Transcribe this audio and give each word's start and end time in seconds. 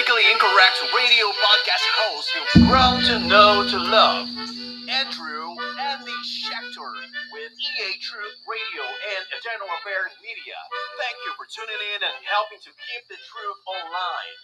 Politically 0.00 0.32
Incorrect 0.32 0.78
radio 0.96 1.28
podcast 1.28 1.84
hosts 2.00 2.32
you've 2.32 2.64
grown 2.72 3.04
to 3.04 3.20
know 3.28 3.68
to 3.68 3.76
love. 3.76 4.32
Andrew 4.88 5.44
Andy 5.76 6.16
Shecktor 6.24 6.92
with 7.36 7.52
EA 7.52 8.00
Truth 8.00 8.36
Radio 8.48 8.80
and 8.80 9.22
Eternal 9.28 9.68
Affairs 9.68 10.16
Media. 10.24 10.56
Thank 10.96 11.20
you 11.20 11.36
for 11.36 11.44
tuning 11.52 11.80
in 11.92 12.00
and 12.00 12.16
helping 12.32 12.64
to 12.64 12.72
keep 12.72 13.02
the 13.12 13.20
truth 13.20 13.60
online. 13.68 14.36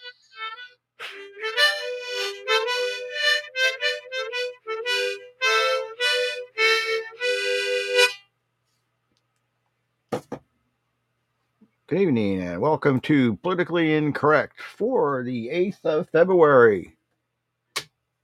Good 11.87 12.01
evening 12.01 12.41
and 12.41 12.59
welcome 12.59 12.99
to 12.99 13.37
Politically 13.37 13.95
Incorrect 13.95 14.59
for 14.59 15.23
the 15.23 15.47
8th 15.47 15.85
of 15.85 16.09
February 16.09 16.97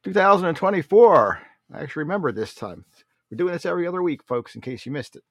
2024. 0.03 1.41
I 1.73 1.81
actually 1.81 2.03
remember 2.03 2.33
this 2.33 2.53
time. 2.53 2.83
We're 3.31 3.37
doing 3.37 3.53
this 3.53 3.65
every 3.65 3.87
other 3.87 4.03
week, 4.03 4.21
folks, 4.27 4.55
in 4.55 4.59
case 4.59 4.85
you 4.85 4.91
missed 4.91 5.15
it. 5.15 5.23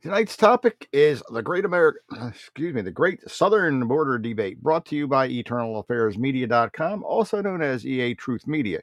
Tonight's 0.00 0.38
topic 0.38 0.88
is 0.90 1.22
the 1.30 1.42
Great 1.42 1.66
America, 1.66 1.98
excuse 2.28 2.72
me, 2.72 2.80
the 2.80 2.90
Great 2.90 3.20
Southern 3.30 3.86
Border 3.86 4.16
Debate, 4.16 4.62
brought 4.62 4.86
to 4.86 4.96
you 4.96 5.06
by 5.06 5.28
EternalAffairsMedia.com, 5.28 7.04
also 7.04 7.42
known 7.42 7.60
as 7.60 7.84
EA 7.84 8.14
Truth 8.14 8.46
Media. 8.46 8.80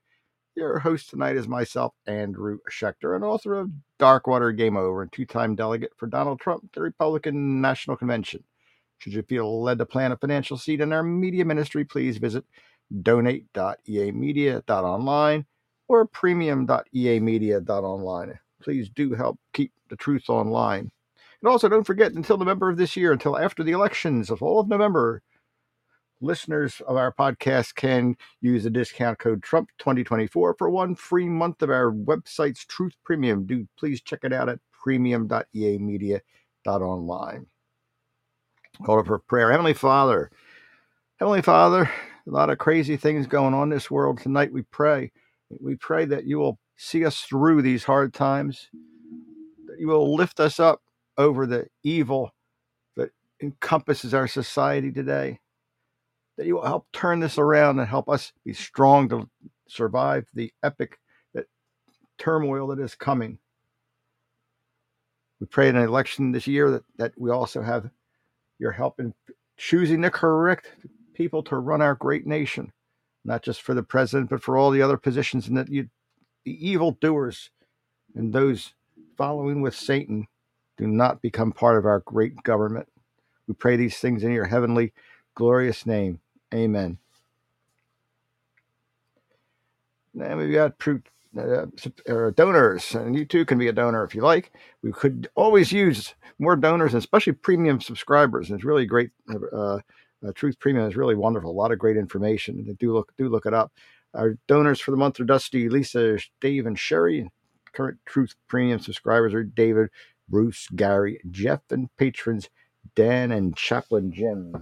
Your 0.57 0.79
host 0.79 1.09
tonight 1.11 1.37
is 1.37 1.47
myself, 1.47 1.93
Andrew 2.07 2.57
Shecktor, 2.67 3.15
an 3.15 3.21
author 3.21 3.59
of 3.59 3.69
Darkwater 3.99 4.57
Game 4.57 4.75
Over 4.75 5.03
and 5.03 5.11
two 5.11 5.23
time 5.23 5.53
delegate 5.53 5.91
for 5.97 6.07
Donald 6.07 6.39
Trump, 6.39 6.73
the 6.73 6.81
Republican 6.81 7.61
National 7.61 7.95
Convention. 7.95 8.43
Should 8.97 9.13
you 9.13 9.21
feel 9.21 9.61
led 9.61 9.77
to 9.77 9.85
plant 9.85 10.13
a 10.13 10.17
financial 10.17 10.57
seed 10.57 10.81
in 10.81 10.91
our 10.91 11.03
media 11.03 11.45
ministry, 11.45 11.85
please 11.85 12.17
visit 12.17 12.43
donate.eamedia.online 13.03 15.45
or 15.87 16.07
premium.eamedia.online. 16.07 18.39
Please 18.59 18.89
do 18.89 19.13
help 19.13 19.37
keep 19.53 19.71
the 19.91 19.95
truth 19.95 20.27
online. 20.27 20.89
And 21.43 21.51
also, 21.51 21.69
don't 21.69 21.83
forget 21.83 22.13
until 22.13 22.39
November 22.39 22.71
of 22.71 22.77
this 22.77 22.97
year, 22.97 23.11
until 23.11 23.37
after 23.37 23.61
the 23.61 23.73
elections 23.73 24.31
of 24.31 24.41
all 24.41 24.59
of 24.59 24.67
November, 24.67 25.21
listeners 26.21 26.81
of 26.87 26.95
our 26.95 27.13
podcast 27.13 27.75
can 27.75 28.15
use 28.41 28.63
the 28.63 28.69
discount 28.69 29.19
code 29.19 29.43
Trump 29.43 29.69
2024 29.79 30.55
for 30.55 30.69
one 30.69 30.95
free 30.95 31.27
month 31.27 31.61
of 31.61 31.69
our 31.69 31.91
website's 31.91 32.65
Truth 32.65 32.93
Premium. 33.03 33.45
Do 33.45 33.67
please 33.77 34.01
check 34.01 34.19
it 34.23 34.31
out 34.33 34.49
at 34.49 34.59
premium.eamedia.online. 34.71 37.45
Call 38.83 39.03
for 39.03 39.19
prayer. 39.19 39.51
Heavenly 39.51 39.73
Father, 39.73 40.31
Heavenly 41.17 41.41
Father, 41.41 41.89
a 42.27 42.29
lot 42.29 42.49
of 42.49 42.57
crazy 42.57 42.97
things 42.97 43.25
going 43.25 43.53
on 43.53 43.63
in 43.63 43.69
this 43.69 43.89
world 43.89 44.19
tonight. 44.19 44.53
We 44.53 44.61
pray. 44.63 45.11
We 45.59 45.75
pray 45.75 46.05
that 46.05 46.25
you 46.25 46.37
will 46.37 46.59
see 46.75 47.05
us 47.05 47.21
through 47.21 47.63
these 47.63 47.83
hard 47.83 48.13
times, 48.13 48.69
that 49.65 49.79
you 49.79 49.87
will 49.87 50.15
lift 50.15 50.39
us 50.39 50.59
up 50.59 50.81
over 51.17 51.47
the 51.47 51.67
evil 51.83 52.31
that 52.95 53.09
encompasses 53.41 54.13
our 54.13 54.27
society 54.27 54.91
today 54.91 55.39
that 56.37 56.45
you 56.45 56.55
will 56.55 56.65
help 56.65 56.87
turn 56.93 57.19
this 57.19 57.37
around 57.37 57.79
and 57.79 57.87
help 57.87 58.09
us 58.09 58.31
be 58.45 58.53
strong 58.53 59.09
to 59.09 59.29
survive 59.67 60.27
the 60.33 60.51
epic 60.63 60.99
that 61.33 61.45
turmoil 62.17 62.67
that 62.67 62.79
is 62.79 62.95
coming. 62.95 63.39
We 65.39 65.47
pray 65.47 65.69
in 65.69 65.75
an 65.75 65.83
election 65.83 66.31
this 66.31 66.47
year 66.47 66.71
that, 66.71 66.83
that 66.97 67.13
we 67.17 67.29
also 67.31 67.61
have 67.61 67.89
your 68.59 68.71
help 68.71 68.99
in 68.99 69.13
choosing 69.57 70.01
the 70.01 70.09
correct 70.09 70.67
people 71.13 71.43
to 71.43 71.57
run 71.57 71.81
our 71.81 71.95
great 71.95 72.25
nation, 72.25 72.71
not 73.25 73.43
just 73.43 73.61
for 73.61 73.73
the 73.73 73.83
president, 73.83 74.29
but 74.29 74.41
for 74.41 74.57
all 74.57 74.71
the 74.71 74.81
other 74.81 74.97
positions, 74.97 75.47
and 75.47 75.57
that 75.57 75.69
you, 75.69 75.89
the 76.45 76.67
evil 76.67 76.91
doers 77.01 77.49
and 78.15 78.33
those 78.33 78.73
following 79.17 79.61
with 79.61 79.75
Satan 79.75 80.27
do 80.77 80.87
not 80.87 81.21
become 81.21 81.51
part 81.51 81.77
of 81.77 81.85
our 81.85 81.99
great 82.01 82.43
government. 82.43 82.87
We 83.47 83.55
pray 83.55 83.75
these 83.75 83.97
things 83.97 84.23
in 84.23 84.31
your 84.31 84.45
heavenly, 84.45 84.93
glorious 85.35 85.85
name. 85.85 86.19
Amen. 86.53 86.97
And 90.19 90.37
we've 90.37 90.53
got 90.53 90.73
uh, 91.37 92.31
donors, 92.31 92.95
and 92.95 93.15
you 93.15 93.25
too 93.25 93.45
can 93.45 93.57
be 93.57 93.67
a 93.67 93.73
donor 93.73 94.03
if 94.03 94.15
you 94.15 94.21
like. 94.21 94.51
We 94.81 94.91
could 94.91 95.29
always 95.35 95.71
use 95.71 96.15
more 96.39 96.55
donors, 96.55 96.93
especially 96.93 97.33
premium 97.33 97.81
subscribers. 97.81 98.49
And 98.49 98.57
it's 98.57 98.65
really 98.65 98.85
great. 98.85 99.11
Uh, 99.29 99.79
uh, 100.25 100.31
Truth 100.33 100.59
Premium 100.59 100.87
is 100.87 100.95
really 100.95 101.15
wonderful. 101.15 101.51
A 101.51 101.53
lot 101.53 101.71
of 101.71 101.77
great 101.77 101.97
information. 101.97 102.75
Do 102.79 102.93
look 102.93 103.13
do 103.17 103.29
look 103.29 103.45
it 103.45 103.53
up. 103.53 103.71
Our 104.15 104.37
donors 104.47 104.79
for 104.79 104.91
the 104.91 104.97
month 104.97 105.19
are 105.19 105.25
Dusty, 105.25 105.69
Lisa, 105.69 106.17
Dave, 106.41 106.65
and 106.65 106.79
Sherry. 106.79 107.29
Current 107.73 107.99
Truth 108.05 108.33
Premium 108.47 108.79
subscribers 108.79 109.35
are 109.35 109.43
David, 109.43 109.89
Bruce, 110.27 110.67
Gary, 110.75 111.21
Jeff, 111.29 111.61
and 111.69 111.95
patrons 111.97 112.49
Dan 112.95 113.31
and 113.31 113.55
Chaplain 113.55 114.11
Jim 114.11 114.55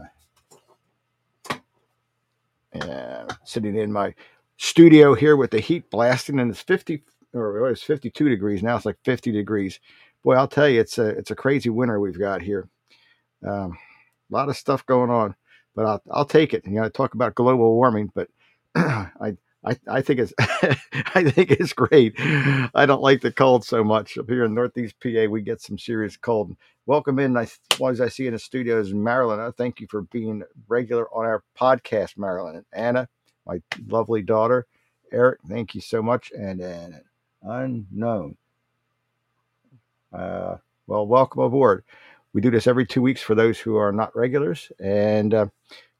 and 2.81 3.35
sitting 3.43 3.75
in 3.75 3.91
my 3.91 4.13
studio 4.57 5.13
here 5.13 5.35
with 5.35 5.51
the 5.51 5.59
heat 5.59 5.89
blasting, 5.89 6.39
and 6.39 6.51
it's 6.51 6.61
50 6.61 7.03
or 7.33 7.69
it's 7.69 7.83
52 7.83 8.29
degrees 8.29 8.63
now. 8.63 8.75
It's 8.75 8.85
like 8.85 8.97
50 9.03 9.31
degrees. 9.31 9.79
Boy, 10.23 10.35
I'll 10.35 10.47
tell 10.47 10.69
you, 10.69 10.79
it's 10.79 10.97
a 10.97 11.07
it's 11.09 11.31
a 11.31 11.35
crazy 11.35 11.69
winter 11.69 11.99
we've 11.99 12.19
got 12.19 12.41
here. 12.41 12.67
Um, 13.45 13.77
a 14.31 14.33
lot 14.33 14.49
of 14.49 14.57
stuff 14.57 14.85
going 14.85 15.09
on, 15.09 15.35
but 15.75 15.85
I'll 15.85 16.01
I'll 16.11 16.25
take 16.25 16.53
it. 16.53 16.65
You 16.65 16.81
know, 16.81 16.89
talk 16.89 17.13
about 17.13 17.35
global 17.35 17.75
warming, 17.75 18.11
but 18.15 18.29
I 18.75 19.35
I, 19.65 19.77
I 19.87 20.01
think 20.01 20.19
it's 20.19 20.33
I 21.15 21.29
think 21.29 21.51
it's 21.51 21.73
great. 21.73 22.13
I 22.19 22.85
don't 22.85 23.01
like 23.01 23.21
the 23.21 23.31
cold 23.31 23.65
so 23.65 23.83
much 23.83 24.17
up 24.17 24.29
here 24.29 24.45
in 24.45 24.53
Northeast 24.53 24.95
PA. 25.01 25.25
We 25.29 25.41
get 25.41 25.61
some 25.61 25.77
serious 25.77 26.17
cold. 26.17 26.55
Welcome 26.85 27.17
in. 27.17 27.35
I, 27.35 27.47
as 27.87 27.99
I 27.99 28.07
see 28.07 28.27
in 28.27 28.33
the 28.33 28.39
studios, 28.39 28.93
Marilyn. 28.93 29.51
Thank 29.53 29.79
you 29.79 29.87
for 29.89 30.03
being 30.03 30.43
regular 30.67 31.07
on 31.15 31.25
our 31.25 31.43
podcast, 31.57 32.17
Marilyn 32.17 32.57
and 32.57 32.65
Anna, 32.73 33.09
my 33.47 33.59
lovely 33.87 34.21
daughter. 34.21 34.67
Eric, 35.11 35.39
thank 35.47 35.73
you 35.73 35.81
so 35.81 36.01
much. 36.03 36.31
And, 36.37 36.61
and 36.61 37.01
unknown. 37.41 38.37
Uh, 40.13 40.57
well, 40.87 41.07
welcome 41.07 41.41
aboard. 41.41 41.83
We 42.33 42.41
do 42.41 42.51
this 42.51 42.67
every 42.67 42.85
two 42.85 43.01
weeks 43.01 43.21
for 43.21 43.33
those 43.33 43.59
who 43.59 43.77
are 43.77 43.91
not 43.91 44.15
regulars, 44.15 44.71
and 44.79 45.33
uh, 45.33 45.47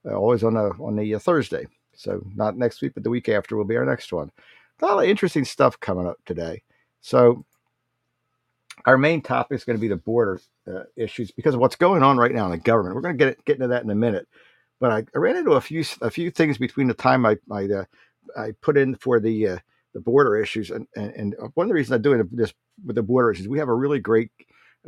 always 0.05 0.43
on 0.43 0.55
a 0.55 0.69
on 0.83 0.99
a 0.99 1.19
Thursday. 1.19 1.65
So 1.95 2.25
not 2.35 2.57
next 2.57 2.81
week, 2.81 2.93
but 2.93 3.03
the 3.03 3.09
week 3.09 3.29
after 3.29 3.55
will 3.55 3.65
be 3.65 3.77
our 3.77 3.85
next 3.85 4.11
one. 4.11 4.31
A 4.81 4.85
lot 4.85 5.03
of 5.03 5.09
interesting 5.09 5.45
stuff 5.45 5.79
coming 5.79 6.07
up 6.07 6.17
today. 6.25 6.61
So 7.01 7.45
our 8.85 8.97
main 8.97 9.21
topic 9.21 9.55
is 9.55 9.63
going 9.63 9.77
to 9.77 9.81
be 9.81 9.87
the 9.87 9.95
border 9.95 10.39
uh, 10.67 10.83
issues 10.95 11.31
because 11.31 11.53
of 11.53 11.59
what's 11.59 11.75
going 11.75 12.03
on 12.03 12.17
right 12.17 12.33
now 12.33 12.45
in 12.45 12.51
the 12.51 12.57
government. 12.57 12.95
We're 12.95 13.01
going 13.01 13.17
to 13.17 13.25
get 13.25 13.45
get 13.45 13.55
into 13.55 13.67
that 13.67 13.83
in 13.83 13.89
a 13.89 13.95
minute. 13.95 14.27
But 14.79 14.91
I, 14.91 14.97
I, 15.15 15.17
ran 15.17 15.37
into 15.37 15.53
a 15.53 15.61
few 15.61 15.83
a 16.01 16.11
few 16.11 16.29
things 16.29 16.57
between 16.57 16.87
the 16.87 16.93
time 16.93 17.25
I 17.25 17.37
I, 17.51 17.65
uh, 17.65 17.85
I 18.37 18.51
put 18.61 18.77
in 18.77 18.95
for 18.95 19.19
the 19.19 19.47
uh, 19.47 19.57
the 19.93 20.01
border 20.01 20.35
issues 20.35 20.71
and, 20.71 20.85
and, 20.95 21.13
and 21.13 21.35
one 21.53 21.65
of 21.65 21.69
the 21.69 21.73
reasons 21.73 21.93
I'm 21.93 22.01
doing 22.01 22.27
this 22.31 22.53
with 22.85 22.97
the 22.97 23.03
border 23.03 23.31
issues, 23.31 23.47
we 23.47 23.59
have 23.59 23.69
a 23.69 23.73
really 23.73 23.99
great 23.99 24.29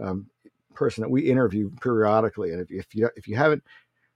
um, 0.04 0.30
person 0.76 1.02
that 1.02 1.10
we 1.10 1.22
interview 1.22 1.72
periodically, 1.82 2.52
and 2.52 2.62
if, 2.62 2.70
if 2.70 2.94
you 2.94 3.10
if 3.16 3.28
you 3.28 3.36
haven't 3.38 3.64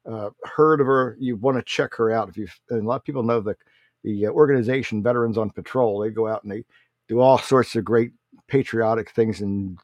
uh, 0.10 0.30
heard 0.44 0.82
of 0.82 0.88
her, 0.88 1.16
you 1.20 1.36
want 1.36 1.58
to 1.58 1.64
check 1.64 1.94
her 1.96 2.12
out. 2.12 2.30
If 2.30 2.38
you 2.38 2.48
and 2.70 2.84
a 2.84 2.88
lot 2.88 2.98
of 2.98 3.04
people 3.04 3.24
know 3.24 3.40
the 3.40 3.56
the 4.04 4.28
uh, 4.28 4.30
organization 4.30 5.04
Veterans 5.04 5.38
on 5.38 5.50
Patrol, 5.52 6.00
they 6.00 6.09
go 6.09 6.28
out 6.28 6.44
and 6.44 6.52
they 6.52 6.64
do 7.08 7.20
all 7.20 7.38
sorts 7.38 7.76
of 7.76 7.86
great 7.86 8.12
patriotic 8.48 9.12
things 9.12 9.42
and 9.42 9.78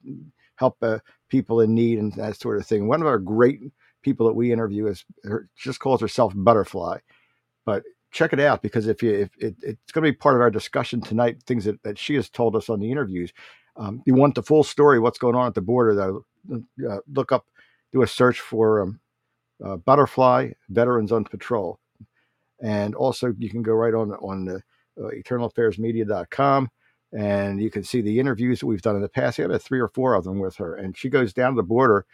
help 0.55 0.77
uh, 0.81 0.99
people 1.29 1.61
in 1.61 1.73
need 1.73 1.99
and 1.99 2.13
that 2.13 2.39
sort 2.39 2.57
of 2.57 2.65
thing. 2.65 2.87
One 2.87 3.01
of 3.01 3.07
our 3.07 3.19
great 3.19 3.61
people 4.01 4.25
that 4.27 4.33
we 4.33 4.51
interview 4.51 4.87
is 4.87 5.05
her, 5.23 5.49
just 5.55 5.79
calls 5.79 6.01
herself 6.01 6.33
Butterfly, 6.35 6.99
but 7.65 7.83
check 8.11 8.33
it 8.33 8.39
out 8.39 8.61
because 8.61 8.87
if 8.87 9.03
you 9.03 9.13
if 9.13 9.29
it, 9.37 9.55
it's 9.61 9.91
going 9.91 10.03
to 10.03 10.11
be 10.11 10.17
part 10.17 10.35
of 10.35 10.41
our 10.41 10.49
discussion 10.49 11.01
tonight, 11.01 11.43
things 11.43 11.65
that, 11.65 11.81
that 11.83 11.99
she 11.99 12.15
has 12.15 12.29
told 12.29 12.55
us 12.55 12.69
on 12.69 12.79
the 12.79 12.91
interviews. 12.91 13.31
Um, 13.75 14.01
you 14.05 14.15
want 14.15 14.33
the 14.33 14.41
full 14.41 14.63
story, 14.63 14.99
what's 14.99 15.19
going 15.19 15.35
on 15.35 15.47
at 15.47 15.53
the 15.53 15.61
border, 15.61 15.93
though, 15.93 16.25
uh, 16.89 16.97
look 17.13 17.31
up, 17.31 17.45
do 17.93 18.01
a 18.01 18.07
search 18.07 18.39
for 18.39 18.81
um, 18.81 18.99
uh, 19.63 19.77
Butterfly 19.77 20.51
Veterans 20.69 21.11
on 21.11 21.23
Patrol. 21.23 21.79
And 22.61 22.95
also, 22.95 23.33
you 23.37 23.49
can 23.49 23.61
go 23.61 23.73
right 23.73 23.93
on 23.93 24.11
on 24.13 24.45
the 24.45 24.55
uh, 24.99 25.09
eternalaffairsmedia.com 25.09 26.69
and 27.13 27.61
you 27.61 27.69
can 27.69 27.83
see 27.83 28.01
the 28.01 28.19
interviews 28.19 28.59
that 28.59 28.65
we've 28.65 28.81
done 28.81 28.95
in 28.95 29.01
the 29.01 29.09
past. 29.09 29.39
I 29.39 29.43
had 29.43 29.61
three 29.61 29.79
or 29.79 29.87
four 29.87 30.13
of 30.13 30.23
them 30.23 30.39
with 30.39 30.55
her, 30.57 30.75
and 30.75 30.97
she 30.97 31.09
goes 31.09 31.33
down 31.33 31.53
to 31.53 31.57
the 31.57 31.63
border 31.63 32.05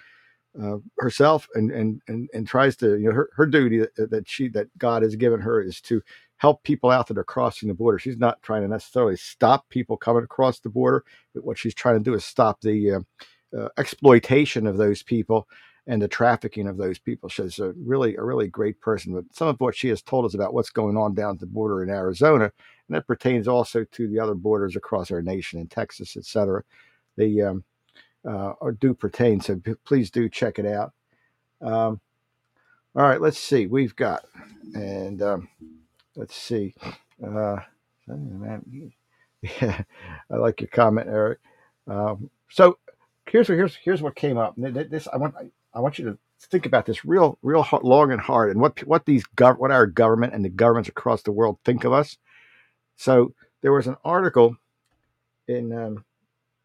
uh, 0.61 0.77
herself 0.99 1.47
and, 1.55 1.71
and 1.71 2.01
and 2.07 2.29
and 2.33 2.47
tries 2.47 2.75
to 2.77 2.97
you 2.97 3.09
know 3.09 3.13
her, 3.13 3.29
her 3.35 3.45
duty 3.45 3.79
that, 3.79 4.11
that 4.11 4.29
she 4.29 4.49
that 4.49 4.67
God 4.77 5.01
has 5.01 5.15
given 5.15 5.39
her 5.39 5.61
is 5.61 5.81
to 5.81 6.01
help 6.37 6.63
people 6.63 6.91
out 6.91 7.07
that 7.07 7.17
are 7.17 7.23
crossing 7.23 7.69
the 7.69 7.73
border. 7.73 7.97
She's 7.97 8.17
not 8.17 8.41
trying 8.43 8.61
to 8.61 8.67
necessarily 8.67 9.15
stop 9.15 9.67
people 9.69 9.97
coming 9.97 10.23
across 10.23 10.59
the 10.59 10.69
border, 10.69 11.03
but 11.33 11.43
what 11.43 11.57
she's 11.57 11.73
trying 11.73 11.97
to 11.97 12.03
do 12.03 12.13
is 12.13 12.23
stop 12.23 12.61
the 12.61 12.91
uh, 12.91 12.99
uh, 13.57 13.69
exploitation 13.77 14.67
of 14.67 14.77
those 14.77 15.03
people 15.03 15.47
and 15.87 16.01
the 16.01 16.07
trafficking 16.07 16.67
of 16.67 16.77
those 16.77 16.97
people. 16.99 17.29
She's 17.29 17.59
a 17.59 17.73
really 17.77 18.15
a 18.15 18.23
really 18.23 18.47
great 18.47 18.79
person. 18.81 19.13
But 19.13 19.25
some 19.33 19.47
of 19.47 19.59
what 19.59 19.75
she 19.75 19.89
has 19.89 20.01
told 20.01 20.25
us 20.25 20.33
about 20.33 20.53
what's 20.53 20.69
going 20.69 20.97
on 20.97 21.13
down 21.13 21.35
at 21.35 21.39
the 21.39 21.45
border 21.45 21.83
in 21.83 21.89
Arizona, 21.89 22.45
and 22.45 22.95
that 22.95 23.07
pertains 23.07 23.47
also 23.47 23.83
to 23.83 24.07
the 24.07 24.19
other 24.19 24.35
borders 24.35 24.75
across 24.75 25.11
our 25.11 25.21
nation 25.21 25.59
in 25.59 25.67
Texas, 25.67 26.15
et 26.17 26.25
cetera. 26.25 26.63
They 27.17 27.41
um, 27.41 27.63
uh, 28.27 28.53
do 28.79 28.93
pertain. 28.93 29.41
So 29.41 29.61
please 29.85 30.09
do 30.09 30.29
check 30.29 30.59
it 30.59 30.65
out. 30.65 30.93
Um, 31.61 31.99
all 32.95 33.03
right, 33.03 33.21
let's 33.21 33.39
see. 33.39 33.67
We've 33.67 33.95
got 33.95 34.25
and 34.75 35.21
um, 35.21 35.49
let's 36.15 36.35
see. 36.35 36.73
Uh, 37.25 37.57
yeah, 39.61 39.81
I 40.31 40.35
like 40.35 40.61
your 40.61 40.69
comment, 40.69 41.07
Eric. 41.07 41.39
Um, 41.87 42.29
so 42.49 42.77
here's 43.27 43.49
what 43.49 43.55
here's 43.55 43.75
here's 43.75 44.01
what 44.01 44.15
came 44.15 44.37
up. 44.37 44.55
This 44.57 45.07
I 45.11 45.17
want 45.17 45.35
I 45.73 45.79
want 45.79 45.99
you 45.99 46.05
to 46.05 46.17
think 46.49 46.65
about 46.65 46.85
this 46.85 47.05
real 47.05 47.37
real 47.41 47.65
long 47.83 48.11
and 48.11 48.21
hard, 48.21 48.51
and 48.51 48.61
what 48.61 48.79
what 48.87 49.05
these 49.05 49.25
gov- 49.35 49.59
what 49.59 49.71
our 49.71 49.87
government 49.87 50.33
and 50.33 50.43
the 50.45 50.49
governments 50.49 50.89
across 50.89 51.23
the 51.23 51.31
world 51.31 51.57
think 51.65 51.83
of 51.83 51.93
us. 51.93 52.17
So 52.97 53.33
there 53.61 53.71
was 53.73 53.87
an 53.87 53.97
article 54.03 54.57
in 55.47 55.73
um, 55.73 56.05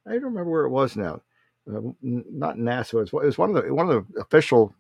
I 0.07 0.13
don't 0.13 0.25
remember 0.25 0.51
where 0.51 0.65
it 0.65 0.71
was 0.71 0.97
now. 0.97 1.23
Uh, 1.71 1.81
not 2.03 2.57
NASA. 2.57 2.95
It 2.95 3.13
was, 3.13 3.25
it 3.25 3.27
was 3.27 3.39
one 3.39 3.55
of 3.55 3.65
the 3.65 3.75
one 3.75 3.91
of 3.91 4.07
the 4.13 4.21
official 4.21 4.75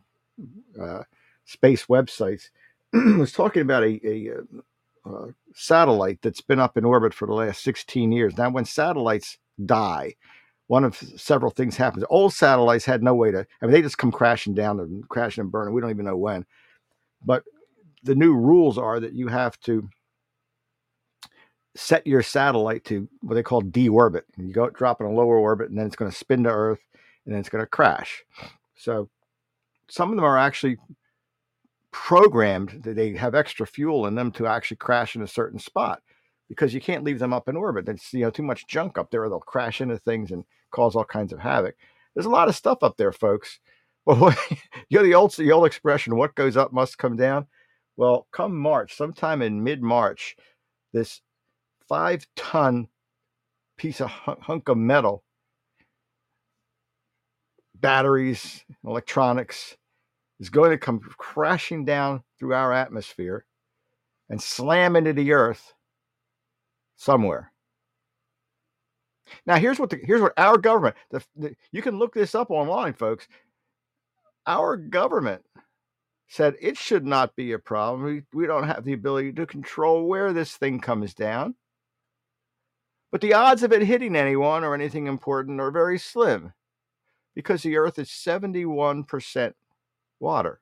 uh, 0.80 1.02
space 1.44 1.86
websites. 1.86 2.44
was 2.92 3.32
talking 3.32 3.62
about 3.62 3.82
a, 3.84 4.00
a, 4.04 4.28
a 4.28 5.10
uh, 5.10 5.26
satellite 5.54 6.20
that's 6.22 6.40
been 6.40 6.60
up 6.60 6.76
in 6.76 6.84
orbit 6.84 7.14
for 7.14 7.26
the 7.26 7.34
last 7.34 7.62
16 7.62 8.12
years. 8.12 8.36
Now, 8.36 8.50
when 8.50 8.64
satellites 8.64 9.38
die, 9.64 10.14
one 10.68 10.84
of 10.84 10.96
several 10.96 11.50
things 11.50 11.76
happens. 11.76 12.04
Old 12.08 12.32
satellites 12.32 12.84
had 12.84 13.02
no 13.02 13.14
way 13.14 13.30
to, 13.32 13.46
I 13.60 13.66
mean, 13.66 13.72
they 13.72 13.82
just 13.82 13.98
come 13.98 14.12
crashing 14.12 14.54
down 14.54 14.78
and 14.78 15.06
crashing 15.08 15.42
and 15.42 15.50
burning. 15.50 15.74
We 15.74 15.80
don't 15.80 15.90
even 15.90 16.04
know 16.04 16.16
when. 16.16 16.44
But 17.24 17.42
the 18.02 18.14
new 18.14 18.34
rules 18.34 18.78
are 18.78 19.00
that 19.00 19.14
you 19.14 19.28
have 19.28 19.58
to 19.60 19.88
set 21.74 22.06
your 22.06 22.22
satellite 22.22 22.84
to 22.84 23.08
what 23.22 23.34
they 23.34 23.42
call 23.42 23.62
deorbit. 23.62 24.22
You 24.36 24.52
go 24.52 24.68
drop 24.68 25.00
in 25.00 25.06
a 25.06 25.12
lower 25.12 25.38
orbit, 25.38 25.70
and 25.70 25.78
then 25.78 25.86
it's 25.86 25.96
going 25.96 26.10
to 26.10 26.16
spin 26.16 26.44
to 26.44 26.50
Earth, 26.50 26.80
and 27.24 27.32
then 27.32 27.40
it's 27.40 27.48
going 27.48 27.64
to 27.64 27.68
crash. 27.68 28.22
So 28.76 29.08
some 29.88 30.10
of 30.10 30.16
them 30.16 30.24
are 30.24 30.38
actually 30.38 30.76
programmed 31.92 32.82
that 32.84 32.94
they 32.94 33.14
have 33.14 33.34
extra 33.34 33.66
fuel 33.66 34.06
in 34.06 34.14
them 34.14 34.30
to 34.32 34.46
actually 34.46 34.76
crash 34.76 35.16
in 35.16 35.22
a 35.22 35.26
certain 35.26 35.58
spot 35.58 36.02
because 36.48 36.74
you 36.74 36.80
can't 36.80 37.04
leave 37.04 37.18
them 37.18 37.32
up 37.32 37.48
in 37.48 37.56
orbit. 37.56 37.86
There's 37.86 38.12
you 38.12 38.20
know 38.20 38.30
too 38.30 38.42
much 38.42 38.66
junk 38.66 38.98
up 38.98 39.10
there. 39.10 39.28
They'll 39.28 39.40
crash 39.40 39.80
into 39.80 39.98
things 39.98 40.30
and 40.30 40.44
cause 40.70 40.96
all 40.96 41.04
kinds 41.04 41.32
of 41.32 41.40
havoc. 41.40 41.76
There's 42.14 42.26
a 42.26 42.30
lot 42.30 42.48
of 42.48 42.56
stuff 42.56 42.82
up 42.82 42.96
there, 42.96 43.12
folks. 43.12 43.60
But 44.06 44.20
Well, 44.20 44.34
you 44.88 44.98
know 44.98 45.04
the 45.04 45.14
old 45.14 45.36
the 45.36 45.52
old 45.52 45.66
expression, 45.66 46.16
"What 46.16 46.34
goes 46.34 46.56
up 46.56 46.72
must 46.72 46.96
come 46.96 47.16
down." 47.16 47.46
Well, 47.98 48.26
come 48.32 48.56
March, 48.56 48.96
sometime 48.96 49.42
in 49.42 49.62
mid 49.62 49.82
March, 49.82 50.34
this 50.94 51.20
five 51.88 52.26
ton 52.36 52.88
piece 53.76 54.00
of 54.00 54.08
hunk 54.08 54.68
of 54.68 54.78
metal, 54.78 55.24
batteries, 57.74 58.64
electronics, 58.84 59.76
is 60.40 60.50
going 60.50 60.70
to 60.70 60.78
come 60.78 61.00
crashing 61.00 61.84
down 61.84 62.22
through 62.38 62.54
our 62.54 62.72
atmosphere 62.72 63.44
and 64.30 64.42
slam 64.42 64.96
into 64.96 65.12
the 65.12 65.32
earth 65.32 65.74
somewhere. 66.96 67.52
Now 69.46 69.56
here's 69.56 69.78
what 69.78 69.90
the, 69.90 69.98
here's 70.02 70.20
what 70.20 70.34
our 70.36 70.58
government 70.58 70.96
the, 71.10 71.22
the, 71.36 71.56
you 71.72 71.82
can 71.82 71.98
look 71.98 72.14
this 72.14 72.34
up 72.34 72.50
online 72.50 72.94
folks. 72.94 73.28
Our 74.46 74.76
government 74.76 75.42
said 76.28 76.54
it 76.60 76.76
should 76.76 77.06
not 77.06 77.34
be 77.36 77.52
a 77.52 77.58
problem. 77.58 78.04
We, 78.04 78.22
we 78.32 78.46
don't 78.46 78.66
have 78.66 78.84
the 78.84 78.92
ability 78.92 79.32
to 79.34 79.46
control 79.46 80.06
where 80.06 80.32
this 80.32 80.56
thing 80.56 80.80
comes 80.80 81.14
down. 81.14 81.54
But 83.10 83.22
the 83.22 83.34
odds 83.34 83.62
of 83.62 83.72
it 83.72 83.82
hitting 83.82 84.14
anyone 84.14 84.64
or 84.64 84.74
anything 84.74 85.06
important 85.06 85.60
are 85.60 85.70
very 85.70 85.98
slim 85.98 86.52
because 87.34 87.62
the 87.62 87.76
earth 87.76 87.98
is 87.98 88.08
71% 88.08 89.54
water. 90.20 90.60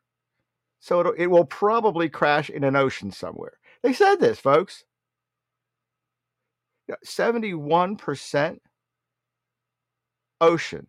So 0.78 1.00
it, 1.00 1.14
it 1.18 1.26
will 1.26 1.44
probably 1.44 2.08
crash 2.08 2.50
in 2.50 2.62
an 2.62 2.76
ocean 2.76 3.10
somewhere. 3.10 3.58
They 3.82 3.92
said 3.92 4.16
this, 4.16 4.38
folks. 4.38 4.84
71% 7.04 8.58
ocean. 10.40 10.86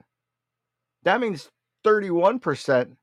That 1.03 1.21
means 1.21 1.49
31%, 1.85 2.95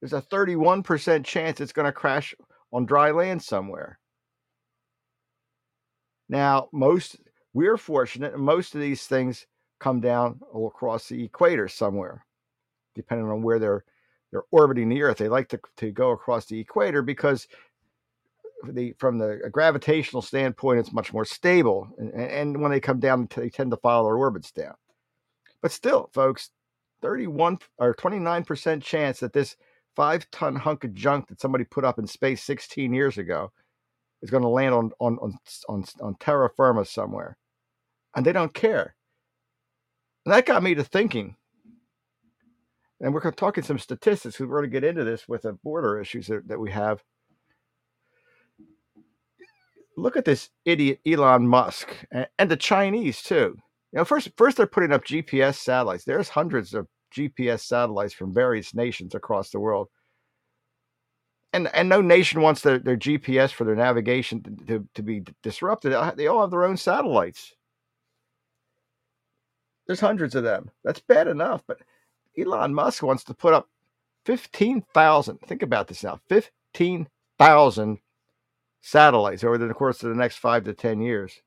there's 0.00 0.12
a 0.12 0.22
31% 0.22 1.24
chance 1.24 1.60
it's 1.60 1.72
going 1.72 1.86
to 1.86 1.92
crash 1.92 2.34
on 2.72 2.86
dry 2.86 3.10
land 3.10 3.42
somewhere. 3.42 3.98
Now, 6.28 6.68
most 6.72 7.16
we're 7.52 7.76
fortunate, 7.76 8.34
and 8.34 8.42
most 8.42 8.74
of 8.74 8.80
these 8.80 9.06
things 9.06 9.46
come 9.80 10.00
down 10.00 10.40
across 10.54 11.08
the 11.08 11.24
equator 11.24 11.66
somewhere, 11.66 12.24
depending 12.94 13.28
on 13.28 13.42
where 13.42 13.58
they're 13.58 13.84
they're 14.30 14.44
orbiting 14.52 14.88
the 14.88 15.02
Earth. 15.02 15.18
They 15.18 15.28
like 15.28 15.48
to, 15.48 15.60
to 15.78 15.90
go 15.90 16.10
across 16.10 16.46
the 16.46 16.60
equator 16.60 17.02
because 17.02 17.48
the 18.68 18.94
from 18.98 19.18
the 19.18 19.48
gravitational 19.50 20.22
standpoint, 20.22 20.80
it's 20.80 20.92
much 20.92 21.12
more 21.12 21.24
stable. 21.24 21.88
And, 21.98 22.12
and 22.14 22.60
when 22.60 22.70
they 22.70 22.80
come 22.80 23.00
down, 23.00 23.28
they 23.34 23.50
tend 23.50 23.70
to 23.70 23.76
follow 23.76 24.08
their 24.08 24.16
orbits 24.16 24.52
down. 24.52 24.74
But 25.62 25.72
still, 25.72 26.10
folks, 26.12 26.50
31 27.02 27.58
or 27.78 27.94
29% 27.94 28.82
chance 28.82 29.20
that 29.20 29.32
this 29.32 29.56
five 29.96 30.30
ton 30.30 30.56
hunk 30.56 30.84
of 30.84 30.94
junk 30.94 31.28
that 31.28 31.40
somebody 31.40 31.64
put 31.64 31.84
up 31.84 31.98
in 31.98 32.06
space 32.06 32.42
16 32.44 32.92
years 32.92 33.18
ago 33.18 33.52
is 34.22 34.30
going 34.30 34.42
to 34.42 34.48
land 34.48 34.74
on, 34.74 34.90
on, 35.00 35.18
on, 35.18 35.38
on, 35.68 35.84
on 36.00 36.14
terra 36.20 36.50
firma 36.56 36.84
somewhere. 36.84 37.36
And 38.14 38.24
they 38.24 38.32
don't 38.32 38.54
care. 38.54 38.94
And 40.24 40.34
that 40.34 40.46
got 40.46 40.62
me 40.62 40.74
to 40.74 40.84
thinking 40.84 41.36
and 43.00 43.14
we're 43.14 43.30
talking 43.30 43.64
some 43.64 43.78
statistics. 43.78 44.38
We're 44.38 44.46
going 44.46 44.62
to 44.64 44.68
get 44.68 44.84
into 44.84 45.04
this 45.04 45.26
with 45.26 45.42
the 45.42 45.54
border 45.54 46.00
issues 46.00 46.26
that, 46.26 46.48
that 46.48 46.60
we 46.60 46.70
have. 46.70 47.02
Look 50.00 50.16
at 50.16 50.24
this 50.24 50.48
idiot 50.64 51.00
Elon 51.06 51.46
Musk 51.46 51.94
and, 52.10 52.26
and 52.38 52.50
the 52.50 52.56
Chinese 52.56 53.22
too. 53.22 53.56
You 53.92 53.98
know, 53.98 54.04
first 54.04 54.30
first 54.36 54.56
they're 54.56 54.66
putting 54.66 54.92
up 54.92 55.04
GPS 55.04 55.56
satellites. 55.56 56.04
There's 56.04 56.28
hundreds 56.28 56.72
of 56.72 56.86
GPS 57.14 57.60
satellites 57.60 58.14
from 58.14 58.32
various 58.32 58.74
nations 58.74 59.14
across 59.14 59.50
the 59.50 59.60
world. 59.60 59.88
And, 61.52 61.68
and 61.74 61.88
no 61.88 62.00
nation 62.00 62.40
wants 62.40 62.62
their, 62.62 62.78
their 62.78 62.96
GPS 62.96 63.50
for 63.50 63.64
their 63.64 63.74
navigation 63.74 64.42
to, 64.42 64.66
to, 64.66 64.88
to 64.94 65.02
be 65.02 65.24
disrupted. 65.42 65.92
Uh, 65.92 66.12
they 66.16 66.28
all 66.28 66.40
have 66.40 66.50
their 66.50 66.64
own 66.64 66.76
satellites. 66.76 67.52
There's 69.86 70.00
hundreds 70.00 70.36
of 70.36 70.44
them. 70.44 70.70
That's 70.84 71.00
bad 71.00 71.26
enough, 71.26 71.64
but 71.66 71.78
Elon 72.38 72.72
Musk 72.72 73.02
wants 73.02 73.24
to 73.24 73.34
put 73.34 73.52
up 73.52 73.68
15,000, 74.26 75.38
think 75.40 75.62
about 75.62 75.88
this 75.88 76.04
now, 76.04 76.20
15,000 76.28 77.98
satellites 78.80 79.44
over 79.44 79.58
the 79.58 79.74
course 79.74 80.02
of 80.02 80.10
the 80.10 80.16
next 80.16 80.36
five 80.36 80.64
to 80.64 80.74
10 80.74 81.00
years 81.00 81.40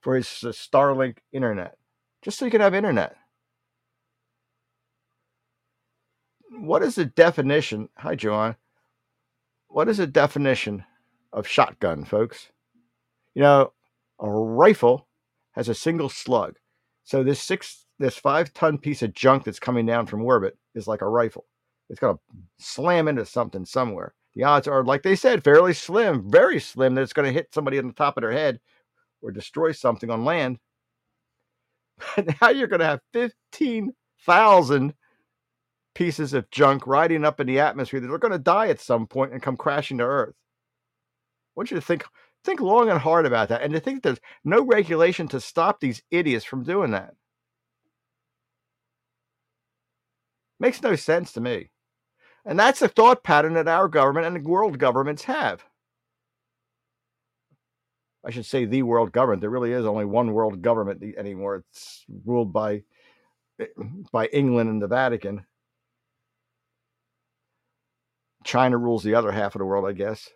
for 0.00 0.14
his 0.14 0.26
Starlink 0.26 1.18
internet, 1.32 1.76
just 2.22 2.38
so 2.38 2.44
you 2.44 2.50
can 2.50 2.60
have 2.60 2.74
internet. 2.74 3.16
What 6.50 6.82
is 6.82 6.96
the 6.96 7.04
definition? 7.04 7.88
Hi, 7.98 8.14
Joanne. 8.14 8.56
What 9.68 9.88
is 9.88 9.98
the 9.98 10.06
definition 10.06 10.84
of 11.32 11.46
shotgun, 11.46 12.04
folks? 12.04 12.48
You 13.34 13.42
know, 13.42 13.72
a 14.18 14.28
rifle 14.28 15.06
has 15.52 15.68
a 15.68 15.74
single 15.74 16.08
slug. 16.08 16.56
So 17.04 17.22
this 17.22 17.40
six 17.40 17.86
this 17.98 18.16
five 18.16 18.52
ton 18.54 18.78
piece 18.78 19.02
of 19.02 19.12
junk 19.12 19.44
that's 19.44 19.58
coming 19.58 19.86
down 19.86 20.06
from 20.06 20.22
orbit 20.22 20.56
is 20.74 20.86
like 20.86 21.02
a 21.02 21.08
rifle. 21.08 21.46
It's 21.90 22.00
going 22.00 22.16
to 22.16 22.20
slam 22.58 23.08
into 23.08 23.24
something 23.26 23.64
somewhere. 23.64 24.14
The 24.38 24.44
odds 24.44 24.68
are, 24.68 24.84
like 24.84 25.02
they 25.02 25.16
said, 25.16 25.42
fairly 25.42 25.74
slim, 25.74 26.30
very 26.30 26.60
slim 26.60 26.94
that 26.94 27.02
it's 27.02 27.12
going 27.12 27.26
to 27.26 27.32
hit 27.32 27.52
somebody 27.52 27.76
on 27.76 27.88
the 27.88 27.92
top 27.92 28.16
of 28.16 28.22
their 28.22 28.30
head 28.30 28.60
or 29.20 29.32
destroy 29.32 29.72
something 29.72 30.10
on 30.10 30.24
land. 30.24 30.60
But 32.14 32.26
now 32.40 32.50
you're 32.50 32.68
going 32.68 32.78
to 32.78 32.86
have 32.86 33.00
15,000 33.14 34.94
pieces 35.92 36.34
of 36.34 36.48
junk 36.52 36.86
riding 36.86 37.24
up 37.24 37.40
in 37.40 37.48
the 37.48 37.58
atmosphere 37.58 37.98
that 37.98 38.12
are 38.12 38.18
going 38.18 38.30
to 38.30 38.38
die 38.38 38.68
at 38.68 38.80
some 38.80 39.08
point 39.08 39.32
and 39.32 39.42
come 39.42 39.56
crashing 39.56 39.98
to 39.98 40.04
Earth. 40.04 40.36
I 40.36 41.52
want 41.56 41.72
you 41.72 41.74
to 41.74 41.80
think 41.80 42.04
think 42.44 42.60
long 42.60 42.90
and 42.90 43.00
hard 43.00 43.26
about 43.26 43.48
that 43.48 43.62
and 43.62 43.72
to 43.72 43.80
think 43.80 44.04
there's 44.04 44.20
no 44.44 44.64
regulation 44.64 45.26
to 45.26 45.40
stop 45.40 45.80
these 45.80 46.00
idiots 46.12 46.44
from 46.44 46.62
doing 46.62 46.92
that. 46.92 47.14
Makes 50.60 50.80
no 50.80 50.94
sense 50.94 51.32
to 51.32 51.40
me. 51.40 51.70
And 52.48 52.58
that's 52.58 52.80
the 52.80 52.88
thought 52.88 53.22
pattern 53.22 53.52
that 53.54 53.68
our 53.68 53.88
government 53.88 54.26
and 54.26 54.34
the 54.34 54.48
world 54.48 54.78
governments 54.78 55.24
have. 55.24 55.62
I 58.24 58.30
should 58.30 58.46
say 58.46 58.64
the 58.64 58.82
world 58.82 59.12
government. 59.12 59.42
There 59.42 59.50
really 59.50 59.72
is 59.72 59.84
only 59.84 60.06
one 60.06 60.32
world 60.32 60.62
government 60.62 61.04
anymore. 61.18 61.56
It's 61.56 62.06
ruled 62.24 62.54
by 62.54 62.84
eh, 63.60 63.66
by 64.12 64.26
England 64.28 64.70
and 64.70 64.80
the 64.80 64.88
Vatican. 64.88 65.44
China 68.44 68.78
rules 68.78 69.02
the 69.02 69.14
other 69.14 69.30
half 69.30 69.54
of 69.54 69.58
the 69.58 69.66
world, 69.66 69.84
I 69.86 69.92
guess. 69.92 70.30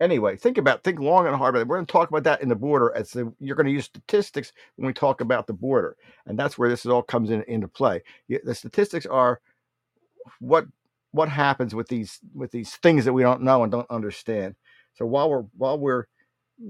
Anyway, 0.00 0.36
think 0.36 0.58
about 0.58 0.84
think 0.84 1.00
long 1.00 1.26
and 1.26 1.34
hard 1.34 1.56
about 1.56 1.62
it. 1.62 1.68
We're 1.68 1.78
going 1.78 1.86
to 1.86 1.92
talk 1.92 2.08
about 2.08 2.22
that 2.22 2.40
in 2.40 2.48
the 2.48 2.54
border 2.54 2.92
as 2.94 3.10
the, 3.10 3.32
you're 3.40 3.56
going 3.56 3.66
to 3.66 3.72
use 3.72 3.86
statistics 3.86 4.52
when 4.76 4.86
we 4.86 4.92
talk 4.92 5.20
about 5.20 5.48
the 5.48 5.54
border, 5.54 5.96
and 6.26 6.38
that's 6.38 6.56
where 6.56 6.68
this 6.68 6.86
all 6.86 7.02
comes 7.02 7.30
in 7.30 7.42
into 7.48 7.66
play. 7.66 8.02
The 8.28 8.54
statistics 8.54 9.06
are 9.06 9.40
what 10.40 10.66
what 11.12 11.28
happens 11.28 11.74
with 11.74 11.88
these 11.88 12.20
with 12.34 12.50
these 12.50 12.76
things 12.76 13.04
that 13.04 13.12
we 13.12 13.22
don't 13.22 13.42
know 13.42 13.62
and 13.62 13.72
don't 13.72 13.90
understand. 13.90 14.54
So 14.94 15.06
while 15.06 15.30
we're 15.30 15.44
while 15.56 15.78
we're 15.78 16.04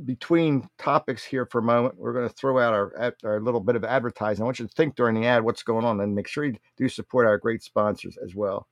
between 0.05 0.69
topics 0.79 1.25
here 1.25 1.47
for 1.47 1.59
a 1.59 1.63
moment, 1.63 1.97
we're 1.97 2.13
going 2.13 2.29
to 2.29 2.35
throw 2.35 2.59
out 2.59 2.75
our 2.75 3.15
our 3.25 3.41
little 3.41 3.61
bit 3.61 3.77
of 3.77 3.85
advertising. 3.85 4.43
I 4.43 4.47
want 4.47 4.59
you 4.59 4.67
to 4.67 4.75
think 4.75 4.97
during 4.97 5.15
the 5.21 5.27
ad 5.27 5.45
what's 5.45 5.63
going 5.63 5.85
on, 5.85 6.01
and 6.01 6.15
make 6.15 6.29
sure 6.29 6.45
you 6.45 6.57
do 6.77 6.89
support 6.89 7.27
our 7.27 7.39
great 7.39 7.63
sponsors 7.63 8.19
as 8.23 8.35
well. 8.35 8.67